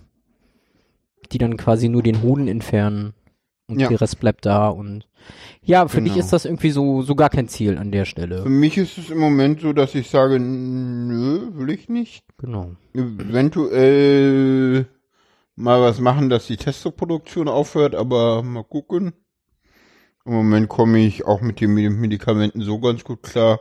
die 1.33 1.39
dann 1.39 1.57
quasi 1.59 1.89
nur 1.89 2.03
den 2.03 2.23
Hoden 2.23 2.49
entfernen 2.49 3.13
und 3.69 3.79
Ja. 3.81 3.89
der 3.89 4.01
Rest 4.01 4.19
bleibt 4.19 4.47
da 4.47 4.69
und 4.69 5.07
ja, 5.63 5.87
für 5.89 6.01
dich 6.01 6.15
Genau. 6.15 6.25
ist 6.25 6.33
das 6.33 6.45
irgendwie 6.47 6.71
so, 6.71 7.03
so 7.03 7.15
gar 7.15 7.29
kein 7.29 7.49
Ziel 7.49 7.77
an 7.79 7.93
der 7.93 8.05
Stelle. 8.07 8.43
Für 8.43 8.49
mich 8.49 8.79
ist 8.79 8.97
es 8.99 9.11
im 9.11 9.19
Moment 9.19 9.61
so, 9.61 9.73
dass 9.73 9.95
ich 9.95 10.09
sage, 10.11 10.41
nö, 10.41 11.51
will 11.55 11.71
ich 11.71 11.89
nicht. 11.89 12.25
Genau. 12.39 12.73
Eventuell 12.95 14.87
mal 15.57 15.81
was 15.81 16.01
machen, 16.01 16.29
dass 16.31 16.47
die 16.47 16.57
Testoproduktion 16.57 17.49
aufhört, 17.49 17.95
aber 17.95 18.43
mal 18.43 18.65
gucken. 18.65 19.13
Im 20.25 20.33
Moment 20.33 20.69
komme 20.69 20.99
ich 21.01 21.25
auch 21.27 21.41
mit 21.41 21.61
den 21.61 21.75
Medi- 21.75 21.91
Medikamenten 21.91 22.61
so 22.63 22.79
ganz 22.81 23.03
gut 23.05 23.23
klar. 23.23 23.61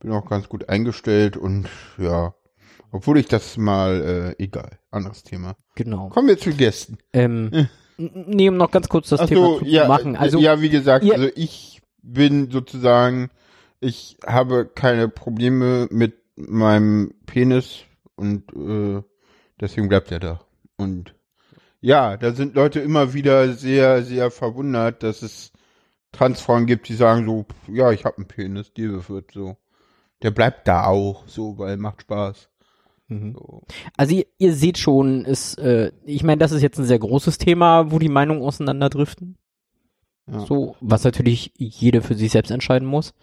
Bin 0.00 0.12
auch 0.12 0.28
ganz 0.28 0.48
gut 0.48 0.68
eingestellt 0.68 1.36
und 1.36 1.68
ja, 1.96 2.34
obwohl 2.92 3.18
ich 3.18 3.28
das 3.28 3.56
mal, 3.56 4.34
äh, 4.38 4.42
egal, 4.42 4.78
anderes 4.90 5.22
Thema. 5.22 5.56
Genau. 5.74 6.08
Kommen 6.10 6.28
wir 6.28 6.38
zu 6.38 6.50
Gästen. 6.50 6.98
Ähm, 7.12 7.50
n- 7.52 7.68
nee, 7.98 8.48
um 8.48 8.56
noch 8.56 8.70
ganz 8.70 8.88
kurz 8.88 9.08
das 9.08 9.20
Ach 9.20 9.26
Thema 9.26 9.46
so, 9.46 9.58
zu 9.60 9.64
ja, 9.66 9.88
machen. 9.88 10.14
äh, 10.14 10.18
Also, 10.18 10.38
ja, 10.38 10.60
wie 10.60 10.68
gesagt, 10.70 11.04
ihr- 11.04 11.14
also 11.14 11.28
ich 11.34 11.80
bin 12.02 12.50
sozusagen, 12.50 13.30
ich 13.80 14.16
habe 14.26 14.66
keine 14.66 15.08
Probleme 15.08 15.88
mit 15.90 16.14
meinem 16.36 17.14
Penis 17.26 17.80
und 18.14 18.52
äh, 18.54 19.02
deswegen 19.60 19.88
bleibt 19.88 20.10
er 20.12 20.20
da. 20.20 20.40
Und 20.76 21.14
ja, 21.80 22.16
da 22.16 22.32
sind 22.32 22.54
Leute 22.54 22.80
immer 22.80 23.14
wieder 23.14 23.52
sehr, 23.52 24.02
sehr 24.02 24.30
verwundert, 24.30 25.02
dass 25.02 25.22
es 25.22 25.52
Transfrauen 26.12 26.66
gibt, 26.66 26.88
die 26.88 26.94
sagen 26.94 27.26
so, 27.26 27.46
ja, 27.72 27.90
ich 27.92 28.04
habe 28.04 28.18
einen 28.18 28.26
Penis, 28.28 28.72
dir 28.72 29.08
wird 29.08 29.32
so. 29.32 29.56
Der 30.22 30.30
bleibt 30.30 30.66
da 30.66 30.84
auch, 30.86 31.28
so, 31.28 31.58
weil 31.58 31.76
macht 31.76 32.02
Spaß. 32.02 32.48
Mhm. 33.08 33.34
So. 33.34 33.62
also 33.96 34.14
ihr, 34.14 34.26
ihr 34.38 34.52
seht 34.52 34.78
schon, 34.78 35.24
ist, 35.24 35.58
äh, 35.58 35.92
ich 36.04 36.22
meine, 36.24 36.38
das 36.38 36.52
ist 36.52 36.62
jetzt 36.62 36.78
ein 36.78 36.84
sehr 36.84 36.98
großes 36.98 37.38
Thema, 37.38 37.90
wo 37.90 37.98
die 37.98 38.08
Meinungen 38.08 38.42
auseinanderdriften. 38.42 39.36
Ja. 40.30 40.40
So, 40.40 40.76
was 40.80 41.04
natürlich 41.04 41.52
jeder 41.56 42.02
für 42.02 42.14
sich 42.14 42.32
selbst 42.32 42.50
entscheiden 42.50 42.86
muss. 42.86 43.14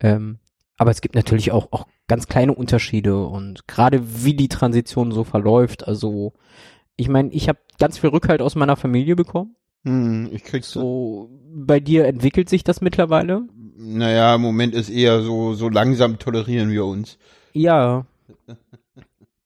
Ähm, 0.00 0.38
aber 0.76 0.90
es 0.92 1.00
gibt 1.00 1.14
natürlich 1.14 1.52
auch, 1.52 1.68
auch 1.72 1.86
ganz 2.06 2.26
kleine 2.26 2.54
Unterschiede 2.54 3.26
und 3.26 3.66
gerade 3.68 4.24
wie 4.24 4.34
die 4.34 4.48
Transition 4.48 5.12
so 5.12 5.24
verläuft. 5.24 5.86
Also, 5.86 6.32
ich 6.96 7.08
meine, 7.08 7.30
ich 7.32 7.48
habe 7.48 7.58
ganz 7.78 7.98
viel 7.98 8.10
Rückhalt 8.10 8.42
aus 8.42 8.54
meiner 8.54 8.76
Familie 8.76 9.16
bekommen. 9.16 9.56
Hm, 9.84 10.28
ich 10.32 10.44
krieg's 10.44 10.70
so. 10.70 10.80
So, 10.80 11.30
bei 11.52 11.80
dir 11.80 12.06
entwickelt 12.06 12.48
sich 12.48 12.64
das 12.64 12.80
mittlerweile. 12.80 13.46
Naja, 13.76 14.34
im 14.34 14.42
Moment 14.42 14.74
ist 14.74 14.90
eher 14.90 15.22
so, 15.22 15.54
so 15.54 15.68
langsam 15.68 16.18
tolerieren 16.18 16.70
wir 16.70 16.84
uns. 16.84 17.18
Ja. 17.52 18.06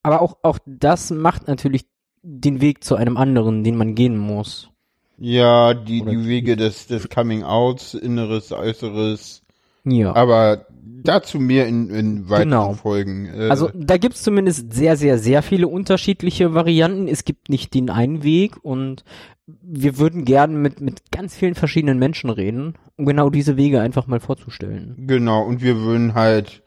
Aber 0.05 0.23
auch, 0.23 0.37
auch 0.43 0.59
das 0.67 1.11
macht 1.11 1.49
natürlich 1.49 1.87
den 2.23 2.61
Weg 2.61 2.85
zu 2.85 2.95
einem 2.95 3.17
anderen, 3.17 3.65
den 3.65 3.77
man 3.77 3.95
gehen 3.97 4.17
muss. 4.17 4.71
Ja, 5.19 5.75
die, 5.75 6.03
Oder 6.03 6.11
die 6.13 6.27
Wege 6.29 6.57
des, 6.57 6.87
des 6.87 7.09
Coming 7.09 7.43
Outs, 7.43 7.95
Inneres, 7.95 8.53
Äußeres. 8.53 9.43
Ja. 9.85 10.15
Aber 10.15 10.67
dazu 11.03 11.39
mehr 11.39 11.67
in, 11.67 11.91
in 11.91 12.29
weiteren 12.31 12.49
Genau. 12.51 12.73
Folgen. 12.75 13.27
Äh, 13.27 13.49
Also 13.49 13.71
da 13.75 13.97
gibt's 13.99 14.23
zumindest 14.23 14.73
sehr, 14.73 14.97
sehr, 14.97 15.19
sehr 15.19 15.43
viele 15.43 15.69
unterschiedliche 15.69 16.55
Varianten. 16.55 17.09
Es 17.09 17.25
gibt 17.25 17.49
nicht 17.49 17.75
den 17.75 17.91
einen 17.91 18.23
Weg 18.23 18.57
und 18.65 19.05
wir 19.47 19.99
würden 19.99 20.25
gerne 20.25 20.57
mit, 20.57 20.81
mit 20.81 21.11
ganz 21.13 21.35
vielen 21.37 21.55
verschiedenen 21.55 21.99
Menschen 21.99 22.31
reden, 22.31 22.75
um 22.97 23.05
genau 23.05 23.29
diese 23.31 23.57
Wege 23.59 23.81
einfach 23.81 24.07
mal 24.07 24.21
vorzustellen. 24.21 24.95
genau, 25.07 25.45
und 25.45 25.63
wir 25.63 25.77
würden 25.81 26.15
halt 26.15 26.63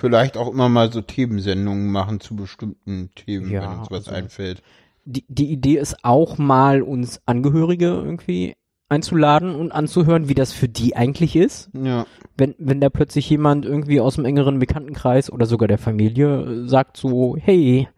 vielleicht 0.00 0.36
auch 0.36 0.50
immer 0.50 0.68
mal 0.68 0.90
so 0.92 1.00
Themensendungen 1.02 1.90
machen 1.92 2.20
zu 2.20 2.34
bestimmten 2.34 3.10
Themen, 3.14 3.50
Ja, 3.50 3.62
wenn 3.62 3.78
uns 3.80 3.90
was 3.90 4.08
also- 4.08 4.10
einfällt. 4.12 4.62
Die, 5.04 5.24
die 5.28 5.50
Idee 5.50 5.78
ist 5.78 6.04
auch 6.04 6.36
mal 6.38 6.82
uns 6.82 7.20
Angehörige 7.26 7.86
irgendwie 7.86 8.54
einzuladen 8.90 9.54
und 9.54 9.72
anzuhören, 9.72 10.28
wie 10.28 10.34
das 10.34 10.52
für 10.52 10.68
die 10.68 10.94
eigentlich 10.96 11.36
ist. 11.36 11.70
Ja, 11.72 12.06
Wenn, 12.36 12.54
wenn 12.58 12.80
da 12.80 12.90
plötzlich 12.90 13.28
jemand 13.30 13.64
irgendwie 13.64 14.00
aus 14.00 14.16
dem 14.16 14.24
engeren 14.24 14.58
Bekanntenkreis 14.58 15.30
oder 15.32 15.46
sogar 15.46 15.68
der 15.68 15.78
Familie 15.78 16.42
äh, 16.64 16.68
sagt 16.68 16.96
so, 16.96 17.36
hey, 17.40 17.88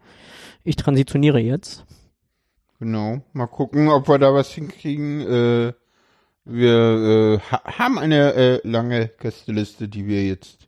ich 0.63 0.75
transitioniere 0.77 1.39
jetzt. 1.39 1.85
genau. 2.79 3.21
Mal 3.33 3.47
gucken, 3.47 3.89
ob 3.89 4.07
wir 4.07 4.17
da 4.19 4.33
was 4.33 4.49
hinkriegen. 4.51 5.21
Äh, 5.21 5.73
wir 6.45 6.71
äh, 6.73 7.39
ha 7.51 7.63
haben 7.79 7.97
eine 7.99 8.33
äh, 8.33 8.67
lange 8.67 9.09
Gästeliste, 9.19 9.87
die 9.87 10.07
wir 10.07 10.23
jetzt, 10.25 10.67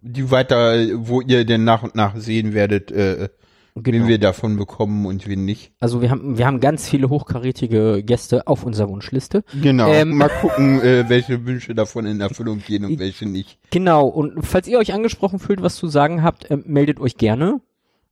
die 0.00 0.30
weiter, 0.30 0.74
äh, 0.78 0.90
wo 0.94 1.20
ihr 1.20 1.44
denn 1.44 1.64
nach 1.64 1.82
und 1.82 1.94
nach 1.94 2.16
sehen 2.16 2.54
werdet, 2.54 2.90
äh, 2.92 3.28
Genau. 3.74 4.00
wen 4.00 4.08
wir 4.08 4.18
davon 4.18 4.56
bekommen 4.58 5.06
und 5.06 5.26
wen 5.26 5.46
nicht. 5.46 5.72
Also 5.80 6.02
wir 6.02 6.10
haben, 6.10 6.36
wir 6.36 6.46
haben 6.46 6.60
ganz 6.60 6.86
viele 6.90 7.08
hochkarätige 7.08 8.02
Gäste 8.04 8.46
auf 8.46 8.64
unserer 8.66 8.90
Wunschliste. 8.90 9.44
Genau. 9.62 9.88
Ähm. 9.90 10.18
Mal 10.18 10.28
gucken, 10.42 10.78
äh, 10.82 11.08
welche 11.08 11.46
Wünsche 11.46 11.74
davon 11.74 12.04
in 12.04 12.20
Erfüllung 12.20 12.58
gehen 12.58 12.84
und 12.84 12.98
welche 12.98 13.24
nicht. 13.26 13.58
Genau, 13.70 14.06
und 14.06 14.44
falls 14.44 14.68
ihr 14.68 14.78
euch 14.78 14.92
angesprochen 14.92 15.38
fühlt, 15.38 15.62
was 15.62 15.76
zu 15.76 15.86
sagen 15.88 16.22
habt, 16.22 16.50
ähm, 16.50 16.64
meldet 16.66 17.00
euch 17.00 17.16
gerne 17.16 17.60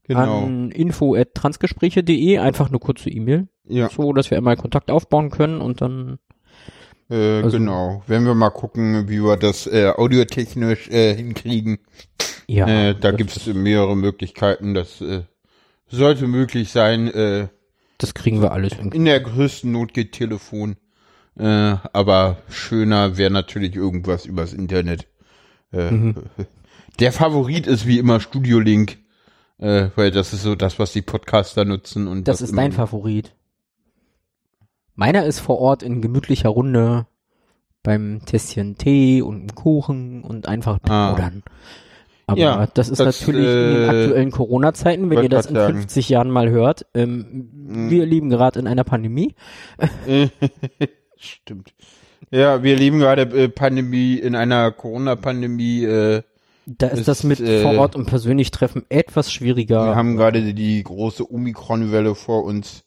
Genau. 0.07 0.45
an 0.45 0.71
info.transgespräche.de, 0.71 2.39
einfach 2.39 2.69
eine 2.69 2.79
kurze 2.79 3.09
E-Mail, 3.11 3.47
ja, 3.67 3.87
so 3.89 4.13
dass 4.13 4.31
wir 4.31 4.37
einmal 4.37 4.57
Kontakt 4.57 4.89
aufbauen 4.89 5.29
können 5.29 5.61
und 5.61 5.79
dann, 5.81 6.17
äh, 7.11 7.41
also- 7.43 7.57
genau. 7.57 8.03
Wenn 8.07 8.25
wir 8.25 8.33
mal 8.35 8.49
gucken, 8.49 9.07
wie 9.09 9.21
wir 9.23 9.37
das 9.37 9.67
äh, 9.67 9.89
audiotechnisch 9.95 10.89
äh, 10.89 11.15
hinkriegen. 11.15 11.79
ja. 12.47 12.67
äh, 12.67 12.93
da 12.99 13.11
das, 13.11 13.17
gibt 13.17 13.35
es 13.37 13.45
mehrere 13.47 13.95
Möglichkeiten. 13.95 14.73
Das 14.73 15.01
äh, 15.01 15.23
sollte 15.87 16.27
möglich 16.27 16.71
sein. 16.71 17.07
Äh, 17.13 17.47
Das 17.97 18.13
kriegen 18.13 18.41
wir 18.41 18.51
alles 18.51 18.73
irgendwie. 18.73 18.97
in 18.97 19.05
der 19.05 19.19
größten 19.19 19.71
Not 19.71 19.93
geht 19.93 20.13
Telefon. 20.13 20.77
Äh, 21.37 21.75
aber 21.93 22.37
schöner 22.49 23.17
wäre 23.17 23.31
natürlich 23.31 23.75
irgendwas 23.75 24.25
übers 24.25 24.53
Internet. 24.53 25.07
Äh, 25.71 25.91
Mhm. 25.91 26.15
Der 26.99 27.13
Favorit 27.13 27.67
ist 27.67 27.87
wie 27.87 27.99
immer 27.99 28.19
Studio 28.19 28.59
Link. 28.59 28.97
Äh, 29.59 29.89
weil 29.95 30.11
das 30.11 30.33
ist 30.33 30.41
so 30.43 30.55
das, 30.55 30.77
was 30.79 30.91
die 30.91 31.01
Podcaster 31.03 31.63
nutzen. 31.65 32.07
Und 32.07 32.27
Das 32.27 32.41
was 32.41 32.49
ist 32.49 32.57
dein 32.57 32.71
Favorit. 32.73 33.33
Meiner 34.95 35.25
ist 35.25 35.39
vor 35.39 35.59
Ort 35.59 35.83
in 35.83 36.01
gemütlicher 36.01 36.49
Runde 36.49 37.07
beim 37.83 38.21
Tässchen 38.25 38.77
Tee 38.77 39.21
und 39.21 39.37
einem 39.39 39.55
Kuchen 39.55 40.23
und 40.23 40.47
einfach 40.47 40.79
Ah. 40.83 41.13
plaudern. 41.13 41.43
Aber 42.27 42.39
Ja, 42.39 42.67
das 42.73 42.89
ist 42.89 42.99
das, 42.99 43.19
natürlich 43.21 43.45
in 43.47 43.73
den 43.73 43.83
äh, 43.83 43.87
aktuellen 43.87 44.31
Corona-Zeiten, 44.31 45.09
wenn 45.09 45.23
ihr 45.23 45.29
das 45.29 45.47
in 45.47 45.55
grad 45.55 45.63
sagen. 45.67 45.77
50 45.79 46.07
Jahren 46.09 46.29
mal 46.29 46.49
hört. 46.49 46.85
Ähm, 46.93 47.49
Mhm. 47.71 47.89
Wir 47.89 48.05
leben 48.05 48.29
gerade 48.29 48.59
in 48.59 48.67
einer 48.67 48.83
Pandemie. 48.83 49.33
Stimmt. 51.17 51.73
Ja, 52.29 52.63
wir 52.63 52.75
leben 52.77 52.99
gerade 52.99 53.23
äh, 53.23 53.49
Pandemie 53.49 54.15
in 54.15 54.35
einer 54.35 54.71
Corona-Pandemie. 54.71 55.83
Äh, 55.83 56.21
Da 56.65 56.87
ist 56.87 56.99
Ist, 56.99 57.07
das 57.07 57.23
mit 57.23 57.39
äh, 57.39 57.61
vor 57.63 57.77
Ort 57.77 57.95
und 57.95 58.05
persönlich 58.05 58.51
treffen 58.51 58.85
etwas 58.89 59.31
schwieriger. 59.33 59.85
Wir 59.87 59.95
haben 59.95 60.15
gerade 60.15 60.53
die 60.53 60.83
große 60.83 61.29
Omikron-Welle 61.31 62.15
vor 62.15 62.43
uns 62.43 62.83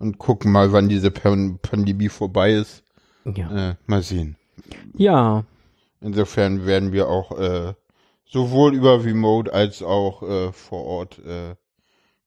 und 0.00 0.18
gucken 0.18 0.50
mal, 0.50 0.72
wann 0.72 0.88
diese 0.88 1.12
Pan 1.12 1.58
Pandemie 1.62 2.08
vorbei 2.08 2.52
ist. 2.54 2.82
ja. 3.24 3.70
Äh, 3.70 3.74
mal 3.86 4.02
sehen. 4.02 4.36
ja, 4.94 5.44
Insofern 6.02 6.64
werden 6.66 6.92
wir 6.92 7.08
auch 7.08 7.38
äh, 7.38 7.74
sowohl 8.24 8.74
über 8.74 9.04
Remote 9.04 9.52
als 9.52 9.82
auch 9.82 10.22
äh, 10.22 10.50
vor 10.52 10.84
Ort 10.84 11.18
äh, 11.18 11.54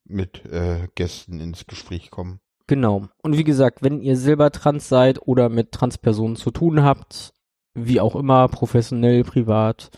mit 0.06 0.46
äh, 0.46 0.88
Gästen 0.96 1.40
ins 1.42 1.66
Gespräch 1.66 2.12
kommen. 2.12 2.40
genau. 2.68 3.08
Und 3.24 3.36
wie 3.38 3.44
gesagt, 3.44 3.82
wenn 3.82 4.00
ihr 4.02 4.16
selber 4.16 4.52
trans 4.52 4.88
seid 4.90 5.20
oder 5.28 5.50
mit 5.50 5.72
Transpersonen 5.72 6.36
zu 6.36 6.52
tun 6.52 6.84
habt, 6.84 7.34
wie 7.74 8.00
auch 8.00 8.16
immer, 8.16 8.48
professionell, 8.48 9.24
privat 9.24 9.90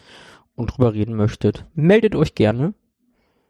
und 0.56 0.68
drüber 0.68 0.94
reden 0.94 1.16
möchtet, 1.16 1.66
meldet 1.74 2.16
euch 2.16 2.34
gerne. 2.34 2.74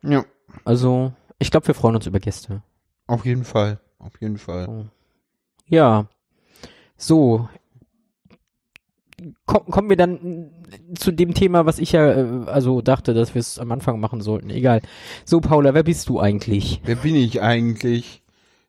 Ja, 0.02 0.26
Also, 0.64 1.14
ich 1.38 1.52
glaube, 1.52 1.68
wir 1.68 1.76
freuen 1.76 1.96
uns 1.96 2.08
über 2.08 2.20
Gäste. 2.20 2.64
auf 3.06 3.26
jeden 3.28 3.44
Fall. 3.44 3.80
Auf 4.06 4.22
jeden 4.22 4.38
Fall. 4.38 4.90
Ja. 5.68 6.08
So. 6.98 7.50
Komm, 9.46 9.66
kommen 9.68 9.90
wir 9.90 9.96
dann 9.96 10.52
zu 10.98 11.12
dem 11.12 11.34
Thema, 11.34 11.66
was 11.66 11.80
ich 11.80 11.94
ja, 11.94 12.12
äh, 12.12 12.46
also 12.48 12.82
dachte, 12.82 13.14
dass 13.14 13.34
wir 13.34 13.40
es 13.40 13.60
am 13.60 13.72
Anfang 13.72 14.00
machen 14.00 14.22
sollten. 14.22 14.50
Egal. 14.50 14.82
So, 15.24 15.40
Paula, 15.40 15.74
wer 15.74 15.84
bist 15.84 16.10
du 16.10 16.20
eigentlich? 16.20 16.82
Wer 16.84 16.98
bin 16.98 17.16
ich 17.16 17.42
eigentlich? 17.42 18.24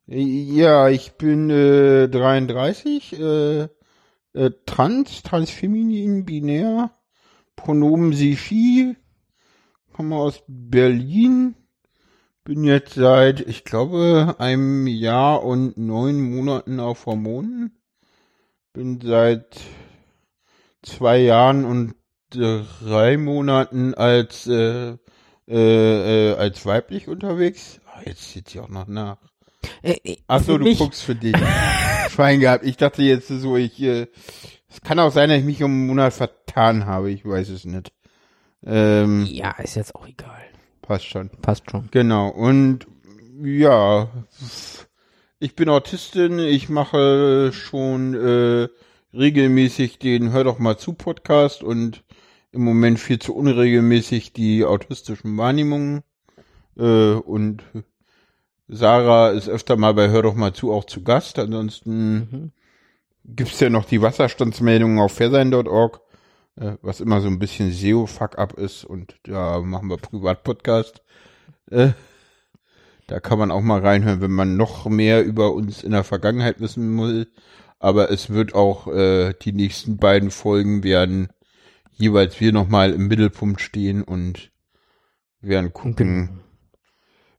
Äh, 0.08 0.20
Ja, 0.20 0.88
ich 0.88 1.12
bin 1.18 1.50
äh, 1.50 2.08
33, 2.08 3.18
äh, 3.18 3.68
äh, 4.34 4.50
trans, 4.66 5.22
transfeminin, 5.22 6.24
binär, 6.24 6.92
Pronomen 7.56 8.12
sie, 8.12 8.36
she, 8.36 8.96
komme 9.92 10.16
aus 10.16 10.42
Berlin, 10.46 11.56
bin 12.46 12.64
jetzt 12.64 12.94
seit, 12.94 13.40
ich 13.40 13.64
glaube, 13.64 14.36
einem 14.38 14.86
Jahr 14.86 15.42
und 15.44 15.76
neun 15.76 16.20
Monaten 16.20 16.78
auf 16.80 17.06
Hormonen, 17.06 17.76
bin 18.72 19.00
seit 19.02 19.58
zwei 20.82 21.18
Jahren 21.18 21.64
und 21.64 21.94
drei 22.30 23.16
Monaten 23.16 23.94
als 23.94 24.46
äh, 24.46 24.96
äh, 25.48 26.30
äh, 26.32 26.36
als 26.36 26.64
weiblich 26.66 27.08
unterwegs. 27.08 27.80
Ah, 27.86 28.00
jetzt 28.04 28.30
sieht 28.32 28.48
sie 28.48 28.60
auch 28.60 28.68
noch 28.68 28.86
nach. 28.86 29.18
Äh, 29.82 29.96
äh, 30.04 30.16
Ach 30.28 30.40
so, 30.40 30.52
für 30.54 30.58
du 30.58 30.64
mich- 30.64 30.78
guckst 30.78 31.02
für 31.02 31.14
dich. 31.16 31.36
Schwein 32.10 32.40
gehabt. 32.40 32.64
Ich 32.64 32.76
dachte 32.76 33.02
jetzt 33.02 33.28
so, 33.28 33.56
ich, 33.56 33.80
äh, 33.82 34.06
es 34.68 34.80
kann 34.82 34.98
auch 35.00 35.10
sein, 35.12 35.28
dass 35.28 35.38
ich 35.38 35.44
mich 35.44 35.62
um 35.62 35.70
einen 35.72 35.86
Monat 35.88 36.12
vertan 36.14 36.86
habe. 36.86 37.10
Ich 37.10 37.24
weiß 37.24 37.48
es 37.48 37.64
nicht. 37.64 37.92
Ähm, 38.64 39.26
Ja, 39.28 39.50
ist 39.62 39.74
jetzt 39.76 39.94
auch 39.96 40.06
egal. 40.06 40.42
Passt 40.86 41.06
schon. 41.06 41.30
Passt 41.42 41.70
schon. 41.70 41.88
Genau. 41.90 42.28
Und 42.28 42.86
ja, 43.42 44.08
ich 45.38 45.54
bin 45.54 45.68
Autistin. 45.68 46.38
Ich 46.38 46.68
mache 46.68 47.50
schon 47.52 48.14
äh, 48.14 48.68
regelmäßig 49.16 49.98
den 49.98 50.32
Hör 50.32 50.44
doch 50.44 50.58
mal 50.58 50.78
zu 50.78 50.92
Podcast 50.94 51.62
und 51.62 52.04
im 52.52 52.62
Moment 52.62 52.98
viel 52.98 53.18
zu 53.18 53.34
unregelmäßig 53.34 54.32
die 54.32 54.64
autistischen 54.64 55.36
Wahrnehmungen. 55.36 56.02
Äh, 56.78 57.12
und 57.14 57.62
Sarah 58.68 59.30
ist 59.30 59.48
öfter 59.48 59.76
mal 59.76 59.94
bei 59.94 60.08
Hör 60.08 60.22
doch 60.22 60.34
mal 60.34 60.52
zu 60.52 60.72
auch 60.72 60.84
zu 60.84 61.02
Gast. 61.02 61.38
Ansonsten 61.38 62.16
Mhm. 62.30 62.52
gibt's 63.24 63.60
ja 63.60 63.70
noch 63.70 63.84
die 63.84 64.02
Wasserstandsmeldungen 64.02 64.98
auf 64.98 65.12
fairsein.org, 65.12 66.00
was 66.56 67.00
immer 67.00 67.20
so 67.20 67.28
ein 67.28 67.38
bisschen 67.38 67.70
SEO-Fuck-up 67.70 68.54
ist 68.54 68.84
und 68.84 69.16
da 69.24 69.60
machen 69.60 69.88
wir 69.88 69.98
Privatpodcast. 69.98 71.02
Äh, 71.70 71.90
da 73.06 73.20
kann 73.20 73.38
man 73.38 73.50
auch 73.50 73.60
mal 73.60 73.80
reinhören, 73.80 74.20
wenn 74.20 74.32
man 74.32 74.56
noch 74.56 74.86
mehr 74.86 75.24
über 75.24 75.52
uns 75.52 75.82
in 75.82 75.92
der 75.92 76.04
Vergangenheit 76.04 76.60
wissen 76.60 76.98
will. 76.98 77.28
Aber 77.78 78.10
es 78.10 78.30
wird 78.30 78.54
auch 78.54 78.88
äh, 78.88 79.34
die 79.42 79.52
nächsten 79.52 79.98
beiden 79.98 80.30
Folgen 80.30 80.82
werden 80.82 81.28
jeweils 81.92 82.40
wir 82.40 82.52
nochmal 82.52 82.92
im 82.92 83.06
Mittelpunkt 83.08 83.60
stehen 83.60 84.02
und 84.02 84.50
werden 85.40 85.72
gucken, 85.72 86.26
Genau. 86.28 86.40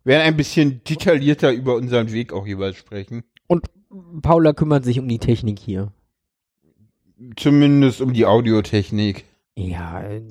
werden 0.03 0.21
ein 0.21 0.37
bisschen 0.37 0.83
detaillierter 0.83 1.51
über 1.51 1.75
unseren 1.75 2.11
Weg 2.11 2.33
auch 2.33 2.45
jeweils 2.47 2.77
sprechen. 2.77 3.23
Und 3.47 3.65
Paula 4.21 4.53
kümmert 4.53 4.83
sich 4.85 4.99
um 4.99 5.07
die 5.07 5.19
Technik 5.19 5.59
hier. 5.59 5.91
Zumindest 7.35 8.01
um 8.01 8.13
die 8.13 8.25
Audiotechnik. 8.25 9.25
Ja, 9.55 10.01
äh, 10.01 10.21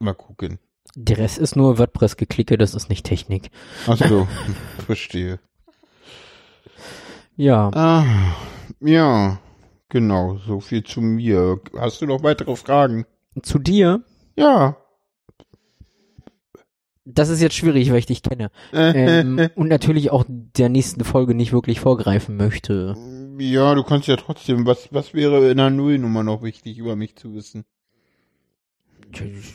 Mal 0.00 0.14
gucken. 0.14 0.58
der 0.96 1.18
Rest 1.18 1.38
ist 1.38 1.54
nur 1.54 1.78
WordPress-Geklicke, 1.78 2.58
das 2.58 2.74
ist 2.74 2.88
nicht 2.88 3.06
Technik. 3.06 3.50
Ach 3.86 3.96
so, 3.96 4.26
verstehe. 4.86 5.38
Ja, 7.36 7.70
Ah, 7.72 8.04
ja, 8.80 9.38
genau, 9.88 10.38
so 10.38 10.60
viel 10.60 10.82
zu 10.84 11.00
mir. 11.00 11.60
Hast 11.78 12.02
du 12.02 12.06
noch 12.06 12.22
weitere 12.22 12.56
Fragen? 12.56 13.06
zu 13.42 13.58
dir, 13.58 14.02
Ja. 14.36 14.76
das 17.04 17.28
ist 17.30 17.40
jetzt 17.40 17.54
schwierig, 17.54 17.90
weil 17.90 17.98
ich 17.98 18.06
dich 18.06 18.22
kenne. 18.22 18.50
Ähm, 18.72 19.48
und 19.54 19.68
natürlich 19.68 20.10
auch 20.10 20.24
der 20.28 20.68
nächsten 20.68 21.04
Folge 21.04 21.34
nicht 21.34 21.52
wirklich 21.52 21.80
vorgreifen 21.80 22.36
möchte. 22.36 22.94
Ja, 23.38 23.74
du 23.74 23.82
kannst 23.82 24.08
ja 24.08 24.16
trotzdem, 24.16 24.66
was, 24.66 24.92
was 24.92 25.14
wäre 25.14 25.50
in 25.50 25.56
der 25.56 25.70
Nullnummer 25.70 26.22
noch 26.22 26.42
wichtig 26.42 26.78
über 26.78 26.96
mich 26.96 27.16
zu 27.16 27.34
wissen? 27.34 27.64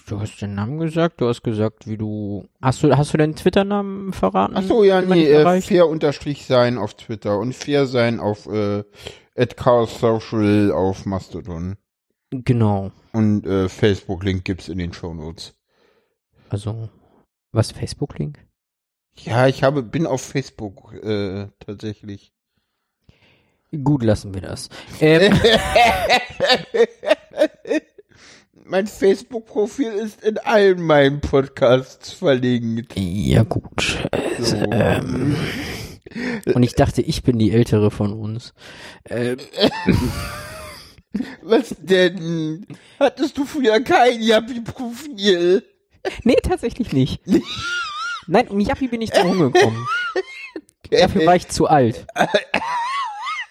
Du 0.06 0.20
hast 0.20 0.40
den 0.40 0.54
Namen 0.54 0.78
gesagt, 0.78 1.20
du 1.20 1.28
hast 1.28 1.42
gesagt, 1.42 1.88
wie 1.88 1.98
du. 1.98 2.48
Hast 2.62 2.84
du, 2.84 2.96
hast 2.96 3.14
du 3.14 3.18
deinen 3.18 3.36
Twitter-Namen 3.36 4.14
verraten? 4.14 4.54
Ach 4.56 4.64
so, 4.64 4.84
ja, 4.84 5.02
nee, 5.02 5.28
äh, 5.28 5.62
fair 5.62 5.88
unterstrich 5.88 6.46
sein 6.46 6.78
auf 6.78 6.94
Twitter 6.94 7.40
und 7.40 7.56
fair 7.56 7.88
sein 7.88 8.20
auf 8.20 8.46
äh, 8.48 8.84
at 9.36 9.58
Chaos 9.58 10.00
Social 10.00 10.72
auf 10.72 11.06
Mastodon. 11.06 11.78
Genau. 12.30 12.92
Und 13.14 13.48
äh, 13.48 13.68
Facebook-Link 13.70 14.46
gibt's 14.46 14.68
in 14.68 14.78
den 14.78 14.94
Shownotes. 14.94 15.56
Also, 16.50 16.90
was, 17.52 17.72
Facebook-Link? 17.72 18.46
Ja, 19.16 19.48
ich 19.48 19.64
habe, 19.64 19.82
bin 19.82 20.06
auf 20.06 20.22
Facebook 20.22 20.94
äh, 20.94 21.48
tatsächlich. 21.60 22.34
Gut, 23.84 24.04
lassen 24.04 24.34
wir 24.34 24.42
das. 24.42 24.70
Ähm, 25.02 25.34
mein 28.66 28.88
Facebook-Profil 28.88 29.92
ist 29.92 30.24
in 30.24 30.38
allen 30.38 30.82
meinen 30.82 31.20
Podcasts 31.22 32.14
verlinkt. 32.14 32.94
ja, 32.96 33.44
gut. 33.44 34.08
So. 34.40 34.56
Ähm, 34.56 35.36
und 36.54 36.64
ich 36.64 36.74
dachte, 36.74 37.02
ich 37.02 37.24
bin 37.24 37.38
die 37.40 37.52
ältere 37.52 37.92
von 37.92 38.14
uns. 38.14 38.54
Ähm, 39.10 39.38
Was 41.42 41.76
denn? 41.80 42.66
Hattest 43.00 43.38
du 43.38 43.46
früher 43.46 43.80
kein 43.82 44.22
Yappi-Profil? 44.22 45.64
nee, 46.24 46.38
tatsächlich 46.42 46.94
nicht. 46.94 47.22
Nein, 48.28 48.48
um 48.50 48.60
Yappi 48.60 48.88
bin 48.88 49.02
ich 49.02 49.10
drum 49.12 49.42
rumgekommen. 49.42 49.88
Dafür 50.92 51.26
war 51.26 51.36
ich 51.36 51.48
zu 51.48 51.68
alt. 51.68 52.06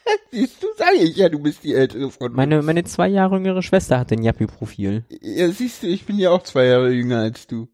Siehst 0.30 0.62
du, 0.62 0.66
sage 0.76 0.96
ich 0.98 1.16
ja, 1.16 1.28
du 1.28 1.38
bist 1.38 1.64
die 1.64 1.74
ältere 1.74 2.10
von 2.10 2.32
Meine, 2.32 2.58
uns. 2.58 2.66
meine 2.66 2.84
zwei 2.84 3.08
Jahre 3.08 3.36
jüngere 3.36 3.62
Schwester 3.62 3.98
hat 3.98 4.12
ein 4.12 4.22
Yappi-Profil. 4.22 5.04
Ja, 5.20 5.48
siehst 5.50 5.82
du, 5.82 5.86
ich 5.88 6.04
bin 6.06 6.18
ja 6.18 6.30
auch 6.30 6.42
zwei 6.42 6.66
Jahre 6.66 6.90
jünger 6.92 7.18
als 7.20 7.46
du. 7.46 7.68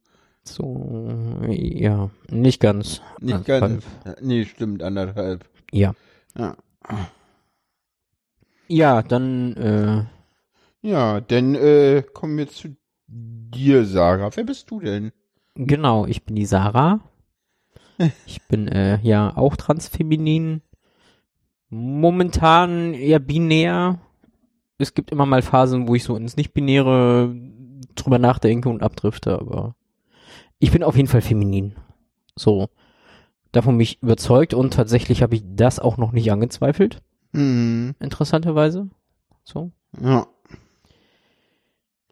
So, 0.44 1.08
ja, 1.48 2.10
nicht 2.30 2.60
ganz. 2.60 3.00
Nicht 3.20 3.34
Anderthalb. 3.48 3.60
ganz. 4.04 4.20
Nee, 4.20 4.44
stimmt, 4.44 4.82
anderthalb. 4.82 5.48
Ja. 5.70 5.94
Ja. 6.36 6.56
Ja, 8.68 9.02
dann, 9.02 9.56
äh, 9.56 10.04
Ja, 10.88 11.20
denn 11.20 11.54
äh, 11.54 12.02
kommen 12.12 12.38
wir 12.38 12.48
zu 12.48 12.74
dir, 13.06 13.84
Sarah. 13.84 14.30
Wer 14.34 14.44
bist 14.44 14.70
du 14.70 14.80
denn? 14.80 15.12
genau, 15.54 16.06
ich 16.06 16.24
bin 16.24 16.34
die 16.36 16.46
Sarah. 16.46 17.00
Ich 18.26 18.40
bin, 18.48 18.66
äh, 18.68 18.98
ja, 19.02 19.36
auch 19.36 19.54
transfeminin. 19.54 20.62
Momentan 21.74 22.92
eher 22.92 23.18
binär. 23.18 23.98
Es 24.76 24.92
gibt 24.92 25.10
immer 25.10 25.24
mal 25.24 25.40
Phasen, 25.40 25.88
wo 25.88 25.94
ich 25.94 26.04
so 26.04 26.16
ins 26.16 26.36
Nicht-Binäre 26.36 27.34
drüber 27.94 28.18
nachdenke 28.18 28.68
und 28.68 28.82
abdrifte, 28.82 29.38
aber 29.38 29.74
ich 30.58 30.70
bin 30.70 30.82
auf 30.82 30.96
jeden 30.96 31.08
Fall 31.08 31.22
feminin. 31.22 31.74
So. 32.36 32.68
Davon 33.52 33.78
mich 33.78 34.02
überzeugt 34.02 34.52
und 34.52 34.74
tatsächlich 34.74 35.22
habe 35.22 35.34
ich 35.34 35.44
das 35.46 35.78
auch 35.78 35.96
noch 35.96 36.12
nicht 36.12 36.30
angezweifelt. 36.30 37.00
Hm. 37.32 37.94
interessanterweise. 38.00 38.90
So. 39.42 39.72
Ja. 39.98 40.26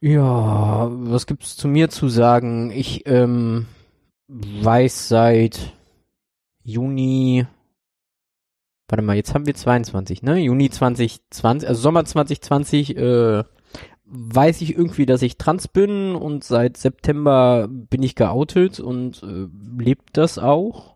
Ja, 0.00 0.88
was 0.90 1.26
gibt's 1.26 1.58
zu 1.58 1.68
mir 1.68 1.90
zu 1.90 2.08
sagen? 2.08 2.70
Ich 2.70 3.06
ähm, 3.06 3.66
weiß 4.28 5.08
seit 5.08 5.74
Juni, 6.62 7.46
warte 8.90 9.02
mal, 9.02 9.16
jetzt 9.16 9.34
haben 9.34 9.46
wir 9.46 9.54
22, 9.54 10.22
ne? 10.22 10.38
Juni 10.38 10.70
2020, 10.70 11.68
also 11.68 11.80
Sommer 11.80 12.04
2020, 12.04 12.96
äh, 12.96 13.44
weiß 14.06 14.60
ich 14.62 14.76
irgendwie, 14.76 15.06
dass 15.06 15.22
ich 15.22 15.38
trans 15.38 15.68
bin 15.68 16.14
und 16.16 16.42
seit 16.42 16.76
September 16.76 17.68
bin 17.68 18.02
ich 18.02 18.16
geoutet 18.16 18.80
und 18.80 19.22
äh, 19.22 19.46
lebt 19.80 20.16
das 20.16 20.38
auch. 20.38 20.94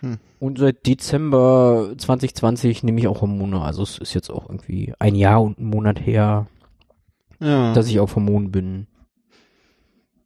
Hm. 0.00 0.18
Und 0.38 0.58
seit 0.58 0.86
Dezember 0.86 1.94
2020 1.96 2.82
nehme 2.84 3.00
ich 3.00 3.08
auch 3.08 3.20
Hormone. 3.22 3.60
Also 3.60 3.82
es 3.82 3.98
ist 3.98 4.14
jetzt 4.14 4.30
auch 4.30 4.48
irgendwie 4.48 4.94
ein 4.98 5.14
Jahr 5.14 5.42
und 5.42 5.58
ein 5.58 5.66
Monat 5.66 6.04
her, 6.04 6.46
Ja. 7.40 7.72
dass 7.72 7.88
ich 7.88 7.98
auf 8.00 8.14
Hormonen 8.14 8.50
bin. 8.52 8.86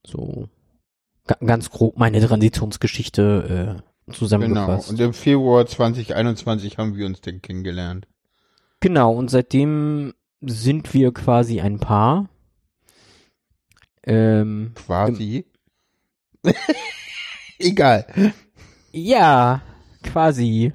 So 0.06 0.48
ga 1.26 1.36
ganz 1.44 1.70
grob 1.70 1.98
meine 1.98 2.20
Transitionsgeschichte 2.20 3.82
äh, 4.06 4.12
genau. 4.12 4.18
zusammengefasst. 4.18 4.90
Und 4.90 5.00
im 5.00 5.12
Februar 5.12 5.66
2021 5.66 6.78
haben 6.78 6.96
wir 6.96 7.06
uns 7.06 7.20
denn 7.20 7.42
kennengelernt. 7.42 8.06
Genau, 8.80 9.12
und 9.12 9.30
seitdem 9.30 10.14
sind 10.40 10.92
wir 10.94 11.12
quasi 11.12 11.60
ein 11.60 11.78
Paar. 11.78 12.28
Ähm, 14.04 14.72
Quasi. 14.74 15.46
Egal. 17.58 18.06
ja, 18.92 19.62
quasi. 20.02 20.72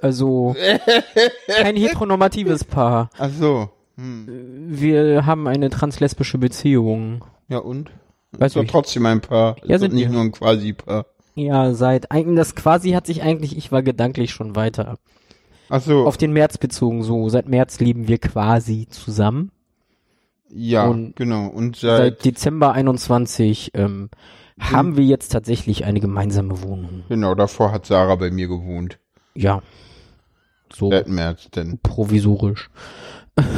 Also 0.00 0.56
kein 1.46 1.76
heteronormatives 1.76 2.64
Paar. 2.64 3.10
Ach 3.18 3.30
so. 3.30 3.70
Hm. 3.96 4.26
Wir 4.68 5.26
haben 5.26 5.46
eine 5.46 5.70
translesbische 5.70 6.38
Beziehung. 6.38 7.24
Ja 7.48 7.58
und? 7.58 7.90
Weiß 8.32 8.52
ist 8.52 8.56
doch 8.56 8.62
ich. 8.64 8.70
trotzdem 8.70 9.06
ein 9.06 9.20
Paar. 9.20 9.56
Ja, 9.64 9.78
sind 9.78 9.94
nicht 9.94 10.06
wir. 10.06 10.12
nur 10.12 10.22
ein 10.22 10.32
Quasi-Paar. 10.32 11.06
Ja, 11.34 11.74
seit 11.74 12.10
eigentlich 12.10 12.36
das 12.38 12.54
quasi 12.54 12.90
hat 12.92 13.06
sich 13.06 13.22
eigentlich, 13.22 13.56
ich 13.56 13.72
war 13.72 13.82
gedanklich 13.82 14.30
schon 14.32 14.54
weiter. 14.56 14.98
Ach 15.68 15.80
so. 15.80 16.06
Auf 16.06 16.16
den 16.16 16.32
März 16.32 16.58
bezogen, 16.58 17.02
so 17.02 17.28
seit 17.28 17.48
März 17.48 17.80
leben 17.80 18.06
wir 18.06 18.18
quasi 18.18 18.86
zusammen. 18.88 19.50
ja, 20.50 20.86
und 20.86 21.16
genau. 21.16 21.46
Und 21.48 21.76
Seit, 21.76 21.98
seit, 21.98 22.24
Dezember 22.24 22.72
21 22.72 23.72
ähm, 23.74 24.10
haben 24.60 24.96
wir 24.96 25.04
jetzt 25.04 25.32
tatsächlich 25.32 25.84
eine 25.84 26.00
gemeinsame 26.00 26.62
Wohnung. 26.62 27.02
genau, 27.08 27.34
davor 27.34 27.72
hat 27.72 27.86
Sarah 27.86 28.14
bei 28.14 28.30
mir 28.30 28.46
gewohnt. 28.46 28.98
Ja. 29.34 29.62
So 30.72 30.90
Seit 30.90 31.08
März 31.08 31.50
denn. 31.50 31.78
provisorisch. 31.82 32.70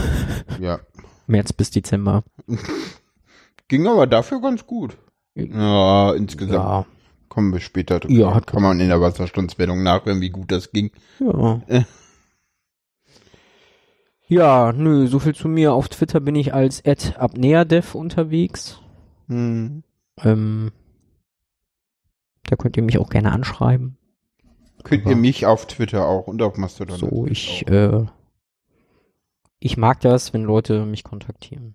Ja. 0.59 0.81
März 1.27 1.53
bis 1.53 1.71
Dezember. 1.71 2.23
Ging 3.69 3.87
aber 3.87 4.07
dafür 4.07 4.41
ganz 4.41 4.65
gut. 4.67 4.97
Ja, 5.35 6.15
insgesamt 6.15 6.55
Ja, 6.55 6.87
kommen 7.37 7.53
wir 7.53 7.61
später 7.61 8.01
drüber. 8.01 8.15
Ja, 8.15 8.35
hat 8.35 8.47
Kann 8.47 8.63
man 8.63 8.81
in 8.81 8.89
der 8.89 8.99
Wasserstundswertung 9.03 9.83
nachhören, 9.83 10.23
wie 10.23 10.31
gut 10.31 10.51
das 10.51 10.71
ging. 10.73 10.91
ja. 11.21 11.61
Äh. 11.67 11.83
Ja, 14.27 14.73
nö, 14.73 15.07
so 15.07 15.19
viel 15.19 15.35
zu 15.35 15.47
mir. 15.49 15.75
Auf 15.75 15.89
Twitter 15.91 16.19
bin 16.21 16.35
ich 16.35 16.55
als 16.55 16.83
@abneadev 16.85 17.95
unterwegs. 17.95 18.81
Hm. 19.29 19.83
Ähm, 20.25 20.73
da 22.45 22.57
könnt 22.57 22.77
ihr 22.79 22.83
mich 22.83 22.99
auch 22.99 23.11
gerne 23.11 23.33
anschreiben. 23.33 23.99
Könnt 24.83 25.03
Aber- 25.03 25.11
ihr 25.11 25.17
mich 25.17 25.45
auf 25.45 25.67
Twitter 25.67 26.07
auch 26.09 26.27
und 26.27 26.41
auf 26.43 26.57
Mastodon. 26.57 26.97
So, 26.97 27.27
ich, 27.29 27.69
äh, 27.69 28.07
ich 29.61 29.77
mag 29.77 30.01
das, 30.01 30.33
wenn 30.33 30.43
Leute 30.43 30.87
mich 30.87 31.05
kontaktieren. 31.05 31.75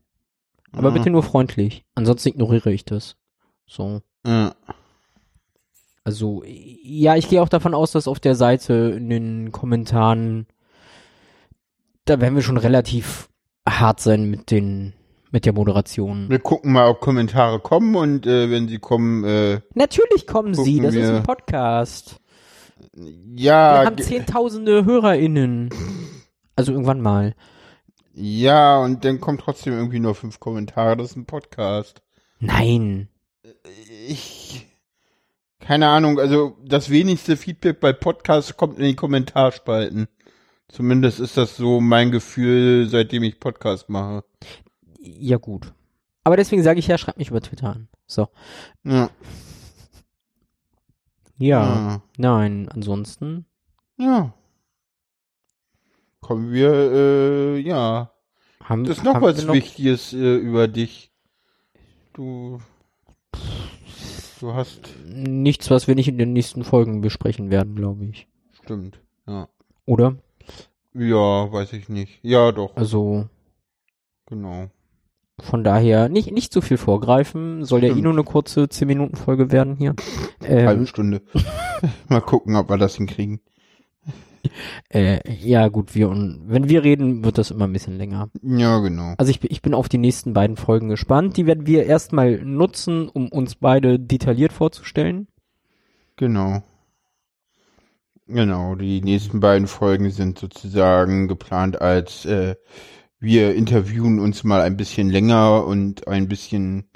Aber 0.73 0.89
Ja. 0.89 0.93
bitte 0.95 1.09
nur 1.11 1.23
freundlich. 1.23 1.85
Ansonsten 1.93 2.29
ignoriere 2.29 2.71
ich 2.73 2.83
das. 2.83 3.15
So. 3.67 4.01
Ja. 4.25 4.55
Also, 6.03 6.43
ja, 6.45 7.15
ich 7.15 7.29
gehe 7.29 7.41
auch 7.41 7.49
davon 7.49 7.73
aus, 7.73 7.91
dass 7.91 8.07
auf 8.07 8.19
der 8.19 8.35
Seite 8.35 8.73
in 8.97 9.09
den 9.09 9.51
Kommentaren, 9.51 10.47
da 12.05 12.19
werden 12.19 12.35
wir 12.35 12.41
schon 12.41 12.57
relativ 12.57 13.29
hart 13.67 13.99
sein 13.99 14.29
mit 14.29 14.49
den, 14.49 14.93
mit 15.29 15.45
der 15.45 15.53
Moderation. 15.53 16.27
Wir 16.29 16.39
gucken 16.39 16.73
mal, 16.73 16.87
ob 16.89 17.01
Kommentare 17.01 17.59
kommen 17.59 17.95
und 17.95 18.25
äh, 18.25 18.49
wenn 18.49 18.67
sie 18.67 18.79
kommen, 18.79 19.23
äh, 19.23 19.61
Natürlich 19.75 20.25
kommen 20.25 20.55
sie, 20.55 20.79
das 20.79 20.95
ist 20.95 21.07
ein 21.09 21.23
Podcast. 21.23 22.19
ja, 23.35 23.81
Wir 23.81 23.85
haben 23.85 23.97
zehntausende 23.99 24.85
HörerInnen. 24.85 25.69
Also 26.55 26.71
irgendwann 26.73 27.01
mal. 27.01 27.35
ja, 28.13 28.79
und 28.79 29.05
dann 29.05 29.21
kommen 29.21 29.37
trotzdem 29.37 29.73
irgendwie 29.73 29.99
nur 29.99 30.15
fünf 30.15 30.39
Kommentare. 30.39 30.97
Das 30.97 31.11
ist 31.11 31.15
ein 31.15 31.25
Podcast. 31.25 32.01
Nein. 32.39 33.07
Ich, 34.07 34.67
keine 35.61 35.87
Ahnung, 35.87 36.19
also 36.19 36.57
das 36.65 36.89
wenigste 36.89 37.37
Feedback 37.37 37.79
bei 37.79 37.93
Podcasts 37.93 38.57
kommt 38.57 38.77
in 38.79 38.85
die 38.85 38.95
Kommentarspalten. 38.95 40.07
Zumindest 40.67 41.19
ist 41.19 41.37
das 41.37 41.57
so 41.57 41.81
mein 41.81 42.11
Gefühl, 42.11 42.87
seitdem 42.89 43.23
ich 43.23 43.39
Podcast 43.39 43.89
mache. 43.89 44.23
Ja, 44.99 45.37
gut. 45.37 45.73
Aber 46.23 46.37
deswegen 46.37 46.63
sage 46.63 46.79
ich 46.79 46.87
ja, 46.87 46.97
schreibt 46.97 47.17
mich 47.17 47.29
über 47.29 47.41
Twitter 47.41 47.69
an. 47.69 47.87
So. 48.05 48.29
Ja. 48.83 49.09
Ja. 51.37 52.01
Nein, 52.17 52.69
ansonsten. 52.69 53.45
Ja. 53.97 54.33
Kommen 56.19 56.51
wir, 56.51 56.71
äh, 56.71 57.59
ja. 57.59 58.11
Haben, 58.63 58.83
Das 58.83 58.97
ist 58.97 59.03
noch 59.03 59.21
was 59.21 59.47
Wichtiges 59.47 60.13
äh, 60.13 60.35
über 60.35 60.67
dich. 60.67 61.11
Du, 62.13 62.59
du 64.41 64.53
hast, 64.53 64.89
Nichts, 65.05 65.69
was 65.69 65.87
wir 65.87 65.95
nicht 65.95 66.07
in 66.07 66.17
den 66.17 66.33
nächsten 66.33 66.63
Folgen 66.63 67.01
besprechen 67.01 67.49
werden, 67.49 67.75
glaube 67.75 68.05
ich. 68.05 68.27
stimmt, 68.63 68.99
ja. 69.27 69.47
Oder? 69.85 70.15
Ja, 70.93 71.51
weiß 71.51 71.73
ich 71.73 71.89
nicht. 71.89 72.19
Ja, 72.21 72.51
doch, 72.51 72.75
Also, 72.75 73.27
genau. 74.25 74.67
von 75.39 75.63
daher 75.63 76.09
nicht, 76.09 76.31
nicht 76.31 76.51
zu 76.53 76.61
viel 76.61 76.77
vorgreifen. 76.77 77.63
Soll 77.65 77.79
ja 77.81 77.87
eh 77.87 77.91
Stimmt. 77.91 78.03
nur 78.03 78.13
eine 78.13 78.23
kurze 78.23 78.63
10-Minuten-Folge 78.65 79.51
werden 79.51 79.75
hier. 79.75 79.95
Halbe 80.41 80.81
Ähm, 80.81 80.85
Stunde. 80.87 81.21
Mal 82.09 82.21
gucken, 82.21 82.55
ob 82.55 82.69
wir 82.69 82.77
das 82.77 82.95
hinkriegen. 82.95 83.39
Äh, 84.89 85.19
ja, 85.31 85.67
gut, 85.69 85.95
wir 85.95 86.09
und 86.09 86.41
wenn 86.47 86.69
wir 86.69 86.83
reden, 86.83 87.23
wird 87.23 87.37
das 87.37 87.51
immer 87.51 87.65
ein 87.65 87.73
bisschen 87.73 87.97
länger. 87.97 88.29
Ja, 88.41 88.79
genau. 88.79 89.13
Also 89.17 89.29
ich, 89.31 89.39
bin- 89.39 89.51
ich 89.51 89.61
bin 89.61 89.73
auf 89.73 89.89
die 89.89 89.97
nächsten 89.97 90.33
beiden 90.33 90.57
Folgen 90.57 90.89
gespannt. 90.89 91.37
Die 91.37 91.45
werden 91.45 91.65
wir 91.67 91.85
erstmal 91.85 92.39
nutzen, 92.43 93.09
um 93.09 93.29
uns 93.29 93.55
beide 93.55 93.99
detailliert 93.99 94.53
vorzustellen. 94.53 95.27
Genau. 96.15 96.63
Genau, 98.27 98.75
die 98.75 99.01
nächsten 99.01 99.39
beiden 99.41 99.67
Folgen 99.67 100.09
sind 100.09 100.39
sozusagen 100.39 101.27
geplant 101.27 101.81
als 101.81 102.25
äh, 102.25 102.55
wir 103.19 103.55
interviewen 103.55 104.19
uns 104.19 104.43
mal 104.43 104.61
ein 104.61 104.77
bisschen 104.77 105.09
länger 105.09 105.65
und 105.65 106.07
ein 106.07 106.27
bisschen 106.27 106.89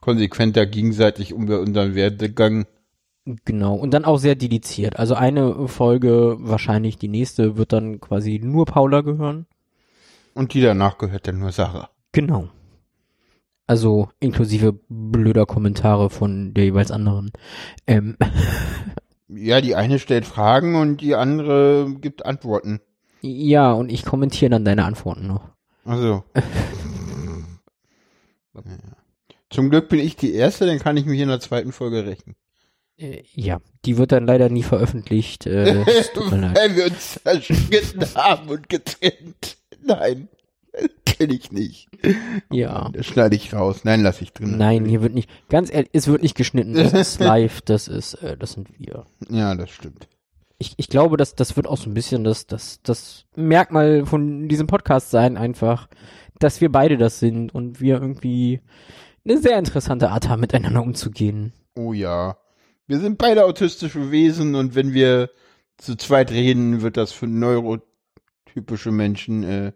konsequenter 0.00 0.66
gegenseitig 0.66 1.30
über 1.32 1.60
unseren 1.60 1.94
Werdegang. 1.94 2.66
Genau, 3.44 3.74
und 3.74 3.92
dann 3.92 4.04
auch 4.04 4.18
sehr 4.18 4.34
dediziert. 4.34 4.98
Also 4.98 5.14
eine 5.14 5.68
Folge, 5.68 6.36
wahrscheinlich 6.40 6.96
die 6.98 7.08
nächste, 7.08 7.56
wird 7.56 7.72
dann 7.72 8.00
quasi 8.00 8.40
nur 8.42 8.66
Paula 8.66 9.00
gehören. 9.02 9.46
Und 10.34 10.54
die 10.54 10.60
danach 10.62 10.98
gehört 10.98 11.26
dann 11.28 11.38
nur 11.38 11.52
Sarah. 11.52 11.90
Genau. 12.12 12.48
Also 13.66 14.08
inklusive 14.18 14.78
blöder 14.88 15.46
Kommentare 15.46 16.10
von 16.10 16.54
der 16.54 16.64
jeweils 16.64 16.90
anderen. 16.90 17.30
Ähm, 17.86 18.16
Ja, 19.32 19.60
die 19.60 19.76
eine 19.76 20.00
stellt 20.00 20.26
Fragen 20.26 20.74
und 20.74 21.00
die 21.00 21.14
andere 21.14 21.94
gibt 22.00 22.26
Antworten. 22.26 22.80
ja, 23.22 23.70
und 23.72 23.88
ich 23.90 24.04
kommentiere 24.04 24.50
dann 24.50 24.64
deine 24.64 24.84
Antworten 24.84 25.28
noch. 25.28 25.50
Also. 25.84 26.24
ja. 28.54 28.62
Zum 29.50 29.70
Glück 29.70 29.88
bin 29.88 30.00
ich 30.00 30.16
die 30.16 30.34
Erste, 30.34 30.66
dann 30.66 30.80
kann 30.80 30.96
ich 30.96 31.06
mich 31.06 31.20
in 31.20 31.28
der 31.28 31.38
zweiten 31.40 31.70
Folge 31.72 32.04
rächen. 32.06 32.34
Äh, 33.00 33.22
ja, 33.34 33.60
die 33.84 33.96
wird 33.96 34.12
dann 34.12 34.26
leider 34.26 34.48
nie 34.50 34.62
veröffentlicht. 34.62 35.46
Äh. 35.46 35.84
Weil 35.86 36.76
wir 36.76 36.86
uns 36.86 37.20
zerschnitten 37.22 38.04
haben 38.14 38.48
und 38.48 38.68
getrennt. 38.68 39.56
Nein, 39.82 40.28
kenne 41.06 41.34
ich 41.34 41.50
nicht. 41.50 41.88
Ja. 42.50 42.90
Das 42.92 43.06
schneide 43.06 43.36
ich 43.36 43.54
raus. 43.54 43.80
Nein, 43.84 44.02
lass 44.02 44.20
ich 44.20 44.32
drin. 44.32 44.58
Nein, 44.58 44.84
hier 44.84 45.02
wird 45.02 45.14
nicht, 45.14 45.30
ganz 45.48 45.72
ehrlich, 45.72 45.90
es 45.92 46.08
wird 46.08 46.22
nicht 46.22 46.36
geschnitten. 46.36 46.74
Das 46.74 46.92
ist 46.92 47.20
live, 47.20 47.62
das 47.62 47.88
ist, 47.88 48.14
äh, 48.14 48.36
das 48.36 48.52
sind 48.52 48.68
wir. 48.78 49.06
Ja, 49.28 49.54
das 49.54 49.70
stimmt. 49.70 50.08
Ich, 50.58 50.74
ich 50.76 50.88
glaube, 50.88 51.16
dass 51.16 51.34
das 51.34 51.56
wird 51.56 51.66
auch 51.66 51.78
so 51.78 51.88
ein 51.88 51.94
bisschen 51.94 52.22
das, 52.22 52.46
das, 52.46 52.80
das 52.82 53.24
Merkmal 53.34 54.04
von 54.04 54.46
diesem 54.48 54.66
Podcast 54.66 55.10
sein, 55.10 55.38
einfach, 55.38 55.88
dass 56.38 56.60
wir 56.60 56.70
beide 56.70 56.98
das 56.98 57.18
sind 57.18 57.54
und 57.54 57.80
wir 57.80 57.94
irgendwie 57.94 58.60
eine 59.24 59.38
sehr 59.38 59.58
interessante 59.58 60.10
Art 60.10 60.28
haben, 60.28 60.40
miteinander 60.40 60.82
umzugehen. 60.82 61.54
Oh 61.76 61.94
ja. 61.94 62.36
Wir 62.90 62.98
sind 62.98 63.18
beide 63.18 63.44
autistische 63.44 64.10
Wesen 64.10 64.56
und 64.56 64.74
wenn 64.74 64.92
wir 64.92 65.30
zu 65.76 65.94
zweit 65.94 66.32
reden, 66.32 66.82
wird 66.82 66.96
das 66.96 67.12
für 67.12 67.28
neurotypische 67.28 68.90
Menschen 68.90 69.44
äh, 69.44 69.72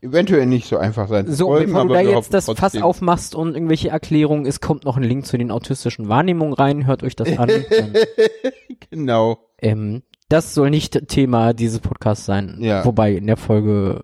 eventuell 0.00 0.46
nicht 0.46 0.66
so 0.66 0.78
einfach 0.78 1.06
sein. 1.08 1.30
So, 1.30 1.48
folgen, 1.48 1.66
bevor 1.66 1.88
du 1.88 1.92
da 1.92 2.00
jetzt 2.00 2.32
das 2.32 2.46
Fass 2.46 2.56
trotzdem- 2.56 2.82
aufmachst 2.82 3.34
und 3.34 3.52
irgendwelche 3.52 3.90
Erklärungen, 3.90 4.46
es 4.46 4.62
kommt 4.62 4.86
noch 4.86 4.96
ein 4.96 5.02
Link 5.02 5.26
zu 5.26 5.36
den 5.36 5.50
autistischen 5.50 6.08
Wahrnehmungen 6.08 6.54
rein, 6.54 6.86
hört 6.86 7.02
euch 7.02 7.14
das 7.14 7.36
an. 7.36 7.50
Genau. 8.90 9.38
ähm, 9.60 10.02
das 10.30 10.54
soll 10.54 10.70
nicht 10.70 11.08
Thema 11.08 11.52
dieses 11.52 11.80
Podcasts 11.80 12.24
sein. 12.24 12.56
Ja. 12.60 12.82
Wobei 12.86 13.12
in 13.12 13.26
der 13.26 13.36
Folge, 13.36 14.00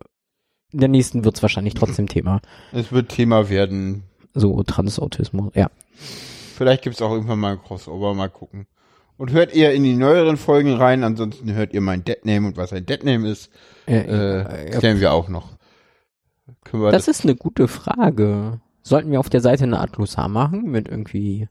in 0.70 0.80
der 0.80 0.88
nächsten 0.90 1.24
wird 1.24 1.36
es 1.36 1.42
wahrscheinlich 1.42 1.72
trotzdem 1.72 2.08
Thema. 2.08 2.42
Es 2.72 2.92
wird 2.92 3.08
Thema 3.08 3.48
werden. 3.48 4.02
So 4.34 4.62
Transautismus, 4.64 5.50
ja. 5.54 5.70
Vielleicht 6.60 6.82
gibt's 6.82 7.00
auch 7.00 7.10
irgendwann 7.10 7.38
mal 7.38 7.52
ein 7.52 7.62
Crossover, 7.62 8.12
mal 8.12 8.28
gucken. 8.28 8.66
Und 9.16 9.32
hört 9.32 9.54
ihr 9.54 9.72
in 9.72 9.82
die 9.82 9.96
neueren 9.96 10.36
Folgen 10.36 10.74
rein, 10.74 11.04
ansonsten 11.04 11.54
hört 11.54 11.72
ihr 11.72 11.80
mein 11.80 12.04
Deadname 12.04 12.48
und 12.48 12.58
was 12.58 12.74
ein 12.74 12.84
Deadname 12.84 13.30
ist, 13.30 13.50
Äh, 13.86 14.00
äh, 14.00 14.68
klären 14.68 15.00
wir 15.00 15.14
auch 15.14 15.30
noch. 15.30 15.56
Wir 16.70 16.90
Das 16.90 17.08
ist 17.08 17.24
eine 17.24 17.34
gute 17.34 17.66
Frage. 17.66 18.60
Sollten 18.82 19.10
wir 19.10 19.20
auf 19.20 19.30
der 19.30 19.40
Seite 19.40 19.64
eine 19.64 19.80
Art 19.80 19.94
Glossar 19.94 20.28
machen 20.28 20.64
mit 20.70 20.86
irgendwie 20.86 21.48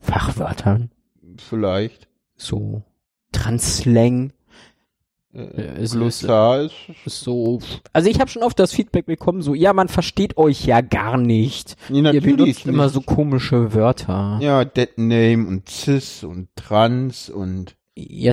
Fachwörtern? 0.00 0.90
vielleicht. 1.36 2.08
So 2.34 2.82
Transslang. 3.30 4.32
Äh, 5.34 5.80
es 5.80 5.92
Glossar 5.92 6.62
ist, 6.62 6.74
ist 7.06 7.20
so. 7.20 7.60
Also 7.92 8.10
ich 8.10 8.20
habe 8.20 8.30
schon 8.30 8.42
oft 8.42 8.58
das 8.58 8.72
Feedback 8.72 9.06
bekommen, 9.06 9.40
so, 9.42 9.54
ja, 9.54 9.72
man 9.72 9.88
versteht 9.88 10.36
euch 10.36 10.64
ja 10.66 10.80
gar 10.82 11.16
nicht. 11.16 11.76
nee, 11.88 12.00
Ihr 12.10 12.20
benutzt 12.20 12.66
immer 12.66 12.84
nicht. 12.84 12.94
so 12.94 13.00
komische 13.00 13.72
Wörter. 13.74 14.38
Ja. 14.40 14.60
Ja, 14.60 14.64
Deadname 14.64 15.46
und 15.46 15.68
Cis 15.68 16.22
und 16.24 16.48
Trans 16.56 17.30
und, 17.30 17.76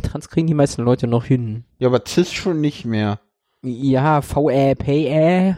Trans 0.04 0.30
kriegen 0.30 0.48
die 0.48 0.54
meisten 0.54 0.82
Leute 0.84 1.08
noch 1.08 1.26
hin. 1.26 1.64
ja, 1.80 1.88
aber 1.88 2.02
Cis 2.06 2.32
schon 2.34 2.60
nicht 2.62 2.86
mehr. 2.86 3.20
Ja, 3.62 4.22
VE, 4.22 4.76
PE. 4.76 5.58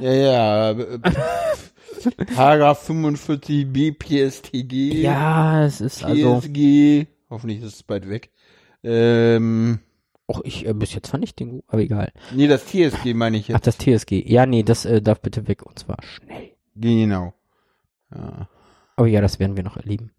Ja, 0.00 0.12
ja, 0.12 0.70
äh, 0.70 0.98
Paragraph 2.34 2.88
45b 2.88 3.94
PSTG. 3.98 5.02
Ja, 5.02 5.64
es 5.64 5.80
ist 5.80 6.04
also. 6.04 6.40
PSG. 6.40 7.06
Hoffentlich 7.30 7.60
ist 7.62 7.74
es 7.74 7.82
bald 7.82 8.08
weg. 8.08 8.30
Ähm, 8.84 9.80
Och, 10.30 10.42
ich, 10.44 10.66
äh, 10.66 10.74
bis 10.74 10.92
jetzt 10.94 11.08
fand 11.08 11.24
ich 11.24 11.34
den 11.34 11.50
gut, 11.50 11.64
aber 11.68 11.80
egal. 11.80 12.12
nee, 12.34 12.46
das 12.46 12.66
TSG 12.66 13.14
meine 13.14 13.38
ich 13.38 13.46
Ach, 13.46 13.54
jetzt. 13.60 13.66
das 13.66 13.78
TSG. 13.78 14.22
Ja, 14.26 14.44
nee, 14.44 14.62
das 14.62 14.84
äh, 14.84 15.00
darf 15.00 15.20
bitte 15.22 15.48
weg 15.48 15.64
und 15.64 15.78
zwar 15.78 15.96
schnell. 16.02 16.50
Genau. 16.76 17.32
Ja, 18.14 18.48
Aber 18.96 19.06
ja, 19.06 19.20
das 19.22 19.38
werden 19.40 19.56
wir 19.56 19.62
noch 19.64 19.76
erleben. 19.78 20.10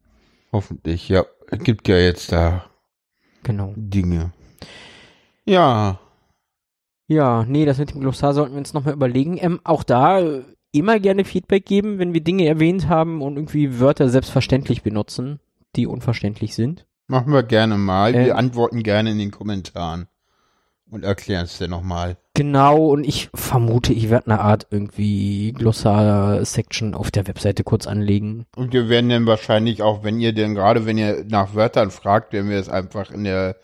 hoffentlich, 0.52 1.10
ja. 1.10 1.26
Es 1.52 1.60
gibt 1.60 1.88
ja 1.88 1.98
jetzt 1.98 2.32
da 2.32 2.66
Genau. 3.44 3.74
Dinge. 3.76 4.32
Ja. 5.46 6.00
Ja, 7.08 7.46
nee, 7.48 7.66
das 7.66 7.78
mit 7.78 7.92
dem 7.92 8.02
Glossar 8.02 8.34
sollten 8.34 8.54
wir 8.54 8.60
uns 8.60 8.74
nochmal 8.74 8.94
überlegen. 8.94 9.38
Ähm, 9.40 9.60
auch 9.64 9.84
da, 9.84 10.20
äh, 10.20 10.44
immer 10.72 11.00
gerne 11.00 11.24
Feedback 11.26 11.66
geben, 11.66 11.98
wenn 11.98 12.14
wir 12.14 12.22
Dinge 12.22 12.46
erwähnt 12.46 12.88
haben 12.88 13.22
und 13.22 13.36
irgendwie 13.38 13.80
Wörter 13.80 14.10
selbstverständlich 14.10 14.84
benutzen, 14.84 15.40
die 15.76 15.88
unverständlich 15.88 16.54
sind. 16.54 16.86
Machen 17.10 17.34
wir 17.34 17.42
gerne 17.42 17.76
mal. 17.76 18.14
Äh, 18.14 18.26
wir 18.28 18.38
antworten 18.38 18.84
gerne 18.84 19.10
in 19.12 19.18
den 19.18 19.32
Kommentaren 19.32 20.08
und 20.92 21.04
erklären 21.04 21.46
es 21.46 21.58
dir 21.58 21.68
nochmal. 21.68 22.18
Genau, 22.36 22.86
und 22.86 23.04
ich 23.04 23.30
vermute, 23.34 23.94
ich 23.94 24.12
werde 24.12 24.28
eine 24.28 24.42
Art 24.42 24.68
irgendwie 24.70 25.52
Glossar-Section 25.54 26.94
auf 26.94 27.10
der 27.10 27.28
Webseite 27.28 27.64
kurz 27.64 27.88
anlegen. 27.88 28.46
Und 28.56 28.74
wir 28.74 28.90
werden 28.90 29.10
dann 29.10 29.26
wahrscheinlich 29.26 29.82
auch, 29.82 30.04
wenn 30.04 30.20
ihr 30.20 30.34
denn, 30.34 30.54
gerade 30.54 30.86
wenn 30.86 31.00
ihr 31.00 31.26
nach 31.28 31.56
Wörtern 31.56 31.90
fragt, 31.90 32.32
werden 32.32 32.52
wir 32.52 32.60
es 32.60 32.70
einfach 32.70 33.10
in 33.10 33.24
der 33.24 33.56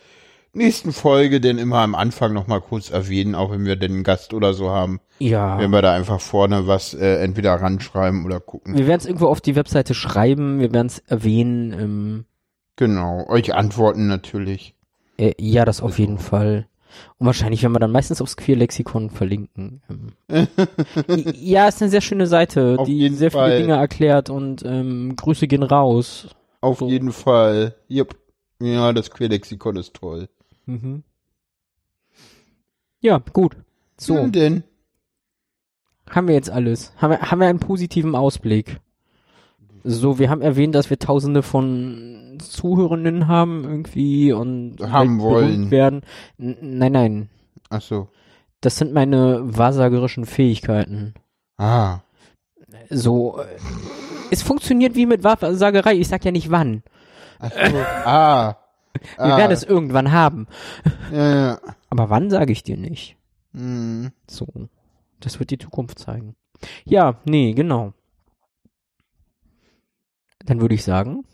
nächsten 0.53 0.91
Folge 0.91 1.39
denn 1.39 1.59
immer 1.59 1.79
am 1.79 1.93
Anfang 1.93 2.33
nochmal 2.33 2.61
kurz 2.61 2.89
erwähnen, 2.89 3.35
auch 3.35 3.51
wenn 3.51 3.65
wir 3.65 3.75
denn 3.75 3.91
einen 3.91 4.03
Gast 4.03 4.33
oder 4.33 4.55
so 4.55 4.71
haben. 4.71 5.01
Ja. 5.19 5.59
Wenn 5.59 5.69
wir 5.69 5.83
da 5.83 5.93
einfach 5.93 6.19
vorne 6.19 6.65
was 6.65 6.95
äh, 6.95 7.17
entweder 7.23 7.53
ranschreiben 7.53 8.25
oder 8.25 8.39
gucken. 8.39 8.75
Wir 8.75 8.87
werden 8.87 9.01
es 9.01 9.05
irgendwo 9.05 9.27
auf 9.27 9.39
die 9.39 9.55
Webseite 9.55 9.93
schreiben, 9.93 10.59
wir 10.59 10.73
werden 10.73 10.87
es 10.87 10.99
erwähnen. 10.99 11.73
Ähm, 11.73 12.25
Genau, 12.75 13.25
euch 13.29 13.53
antworten 13.55 14.07
natürlich. 14.07 14.75
äh, 15.17 15.33
ja, 15.39 15.63
das 15.65 15.81
auf 15.81 15.97
jeden 15.99 16.17
Fall. 16.17 16.67
Und 17.17 17.25
wahrscheinlich 17.27 17.61
werden 17.61 17.73
wir 17.73 17.79
dann 17.79 17.91
meistens 17.91 18.21
aufs 18.21 18.37
Queer-Lexikon 18.37 19.09
verlinken. 19.09 19.81
Ähm, 20.29 20.47
ja, 21.35 21.67
ist 21.67 21.81
eine 21.81 21.91
sehr 21.91 22.01
schöne 22.01 22.27
Seite, 22.27 22.75
Auf 22.79 22.87
die 22.87 23.09
sehr 23.09 23.31
Fall. 23.31 23.49
viele 23.51 23.61
Dinge 23.61 23.73
erklärt 23.77 24.29
und 24.29 24.63
ähm, 24.65 25.15
Grüße 25.15 25.47
gehen 25.47 25.63
raus. 25.63 26.27
Auf 26.61 26.79
So. 26.79 26.87
jeden 26.87 27.11
Fall. 27.11 27.75
Jupp. 27.89 28.15
Ja, 28.61 28.93
das 28.93 29.11
Querlexikon 29.11 29.75
ist 29.75 29.93
toll. 29.95 30.29
Mhm. 30.65 31.03
Ja, 33.01 33.21
gut. 33.33 33.57
So, 33.97 34.15
Nun 34.15 34.31
denn. 34.31 34.63
haben 36.09 36.27
wir 36.29 36.35
jetzt 36.35 36.49
alles. 36.49 36.93
Haben 36.97 37.11
wir, 37.11 37.19
haben 37.31 37.39
wir 37.39 37.47
einen 37.47 37.59
positiven 37.59 38.15
Ausblick. 38.15 38.79
So, 39.83 40.17
wir 40.17 40.29
haben 40.29 40.41
erwähnt, 40.41 40.73
dass 40.75 40.89
wir 40.89 40.97
tausende 40.97 41.43
von 41.43 42.24
Zuhörenden 42.39 43.27
haben 43.27 43.63
irgendwie 43.63 44.31
und 44.31 44.77
Haben 44.81 45.19
wollen. 45.19 45.71
werden. 45.71 46.01
N 46.37 46.57
nein, 46.77 46.91
nein. 46.91 47.29
Ach 47.69 47.81
so. 47.81 48.09
Das 48.61 48.77
sind 48.77 48.93
meine 48.93 49.41
wahrsagerischen 49.43 50.25
Fähigkeiten. 50.25 51.13
Ah. 51.57 51.99
So, 52.89 53.39
äh, 53.39 53.45
es 54.31 54.41
funktioniert 54.41 54.95
wie 54.95 55.05
mit 55.05 55.23
Wahrsagerei. 55.23 55.95
Ich 55.95 56.07
sag 56.07 56.25
ja 56.25 56.31
nicht 56.31 56.51
wann. 56.51 56.83
Ach 57.39 57.51
so. 57.51 57.77
ah. 58.05 58.57
Wir 59.17 59.25
ah. 59.25 59.37
werden 59.37 59.51
es 59.51 59.63
irgendwann 59.63 60.13
haben. 60.13 60.47
Ja, 61.11 61.35
ja. 61.35 61.59
Aber 61.89 62.09
wann 62.09 62.29
sage 62.29 62.53
ich 62.53 62.63
dir 62.63 62.77
nicht. 62.77 63.17
Hm. 63.53 64.11
So. 64.29 64.47
Das 65.19 65.39
wird 65.39 65.51
die 65.51 65.57
Zukunft 65.57 65.99
zeigen. 65.99 66.35
Ja, 66.85 67.19
nee, 67.25 67.53
genau. 67.53 67.93
Dann 70.45 70.61
würde 70.61 70.75
ich 70.75 70.83
sagen, 70.83 71.25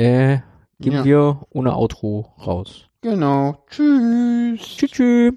äh, 0.00 0.40
gehen 0.80 0.92
Ja. 0.94 1.04
wir 1.04 1.40
ohne 1.50 1.74
Outro 1.76 2.32
raus. 2.44 2.88
Genau. 3.02 3.64
Tschüss. 3.68 4.60
Tschüss, 4.76 4.90
tschüss. 4.90 5.34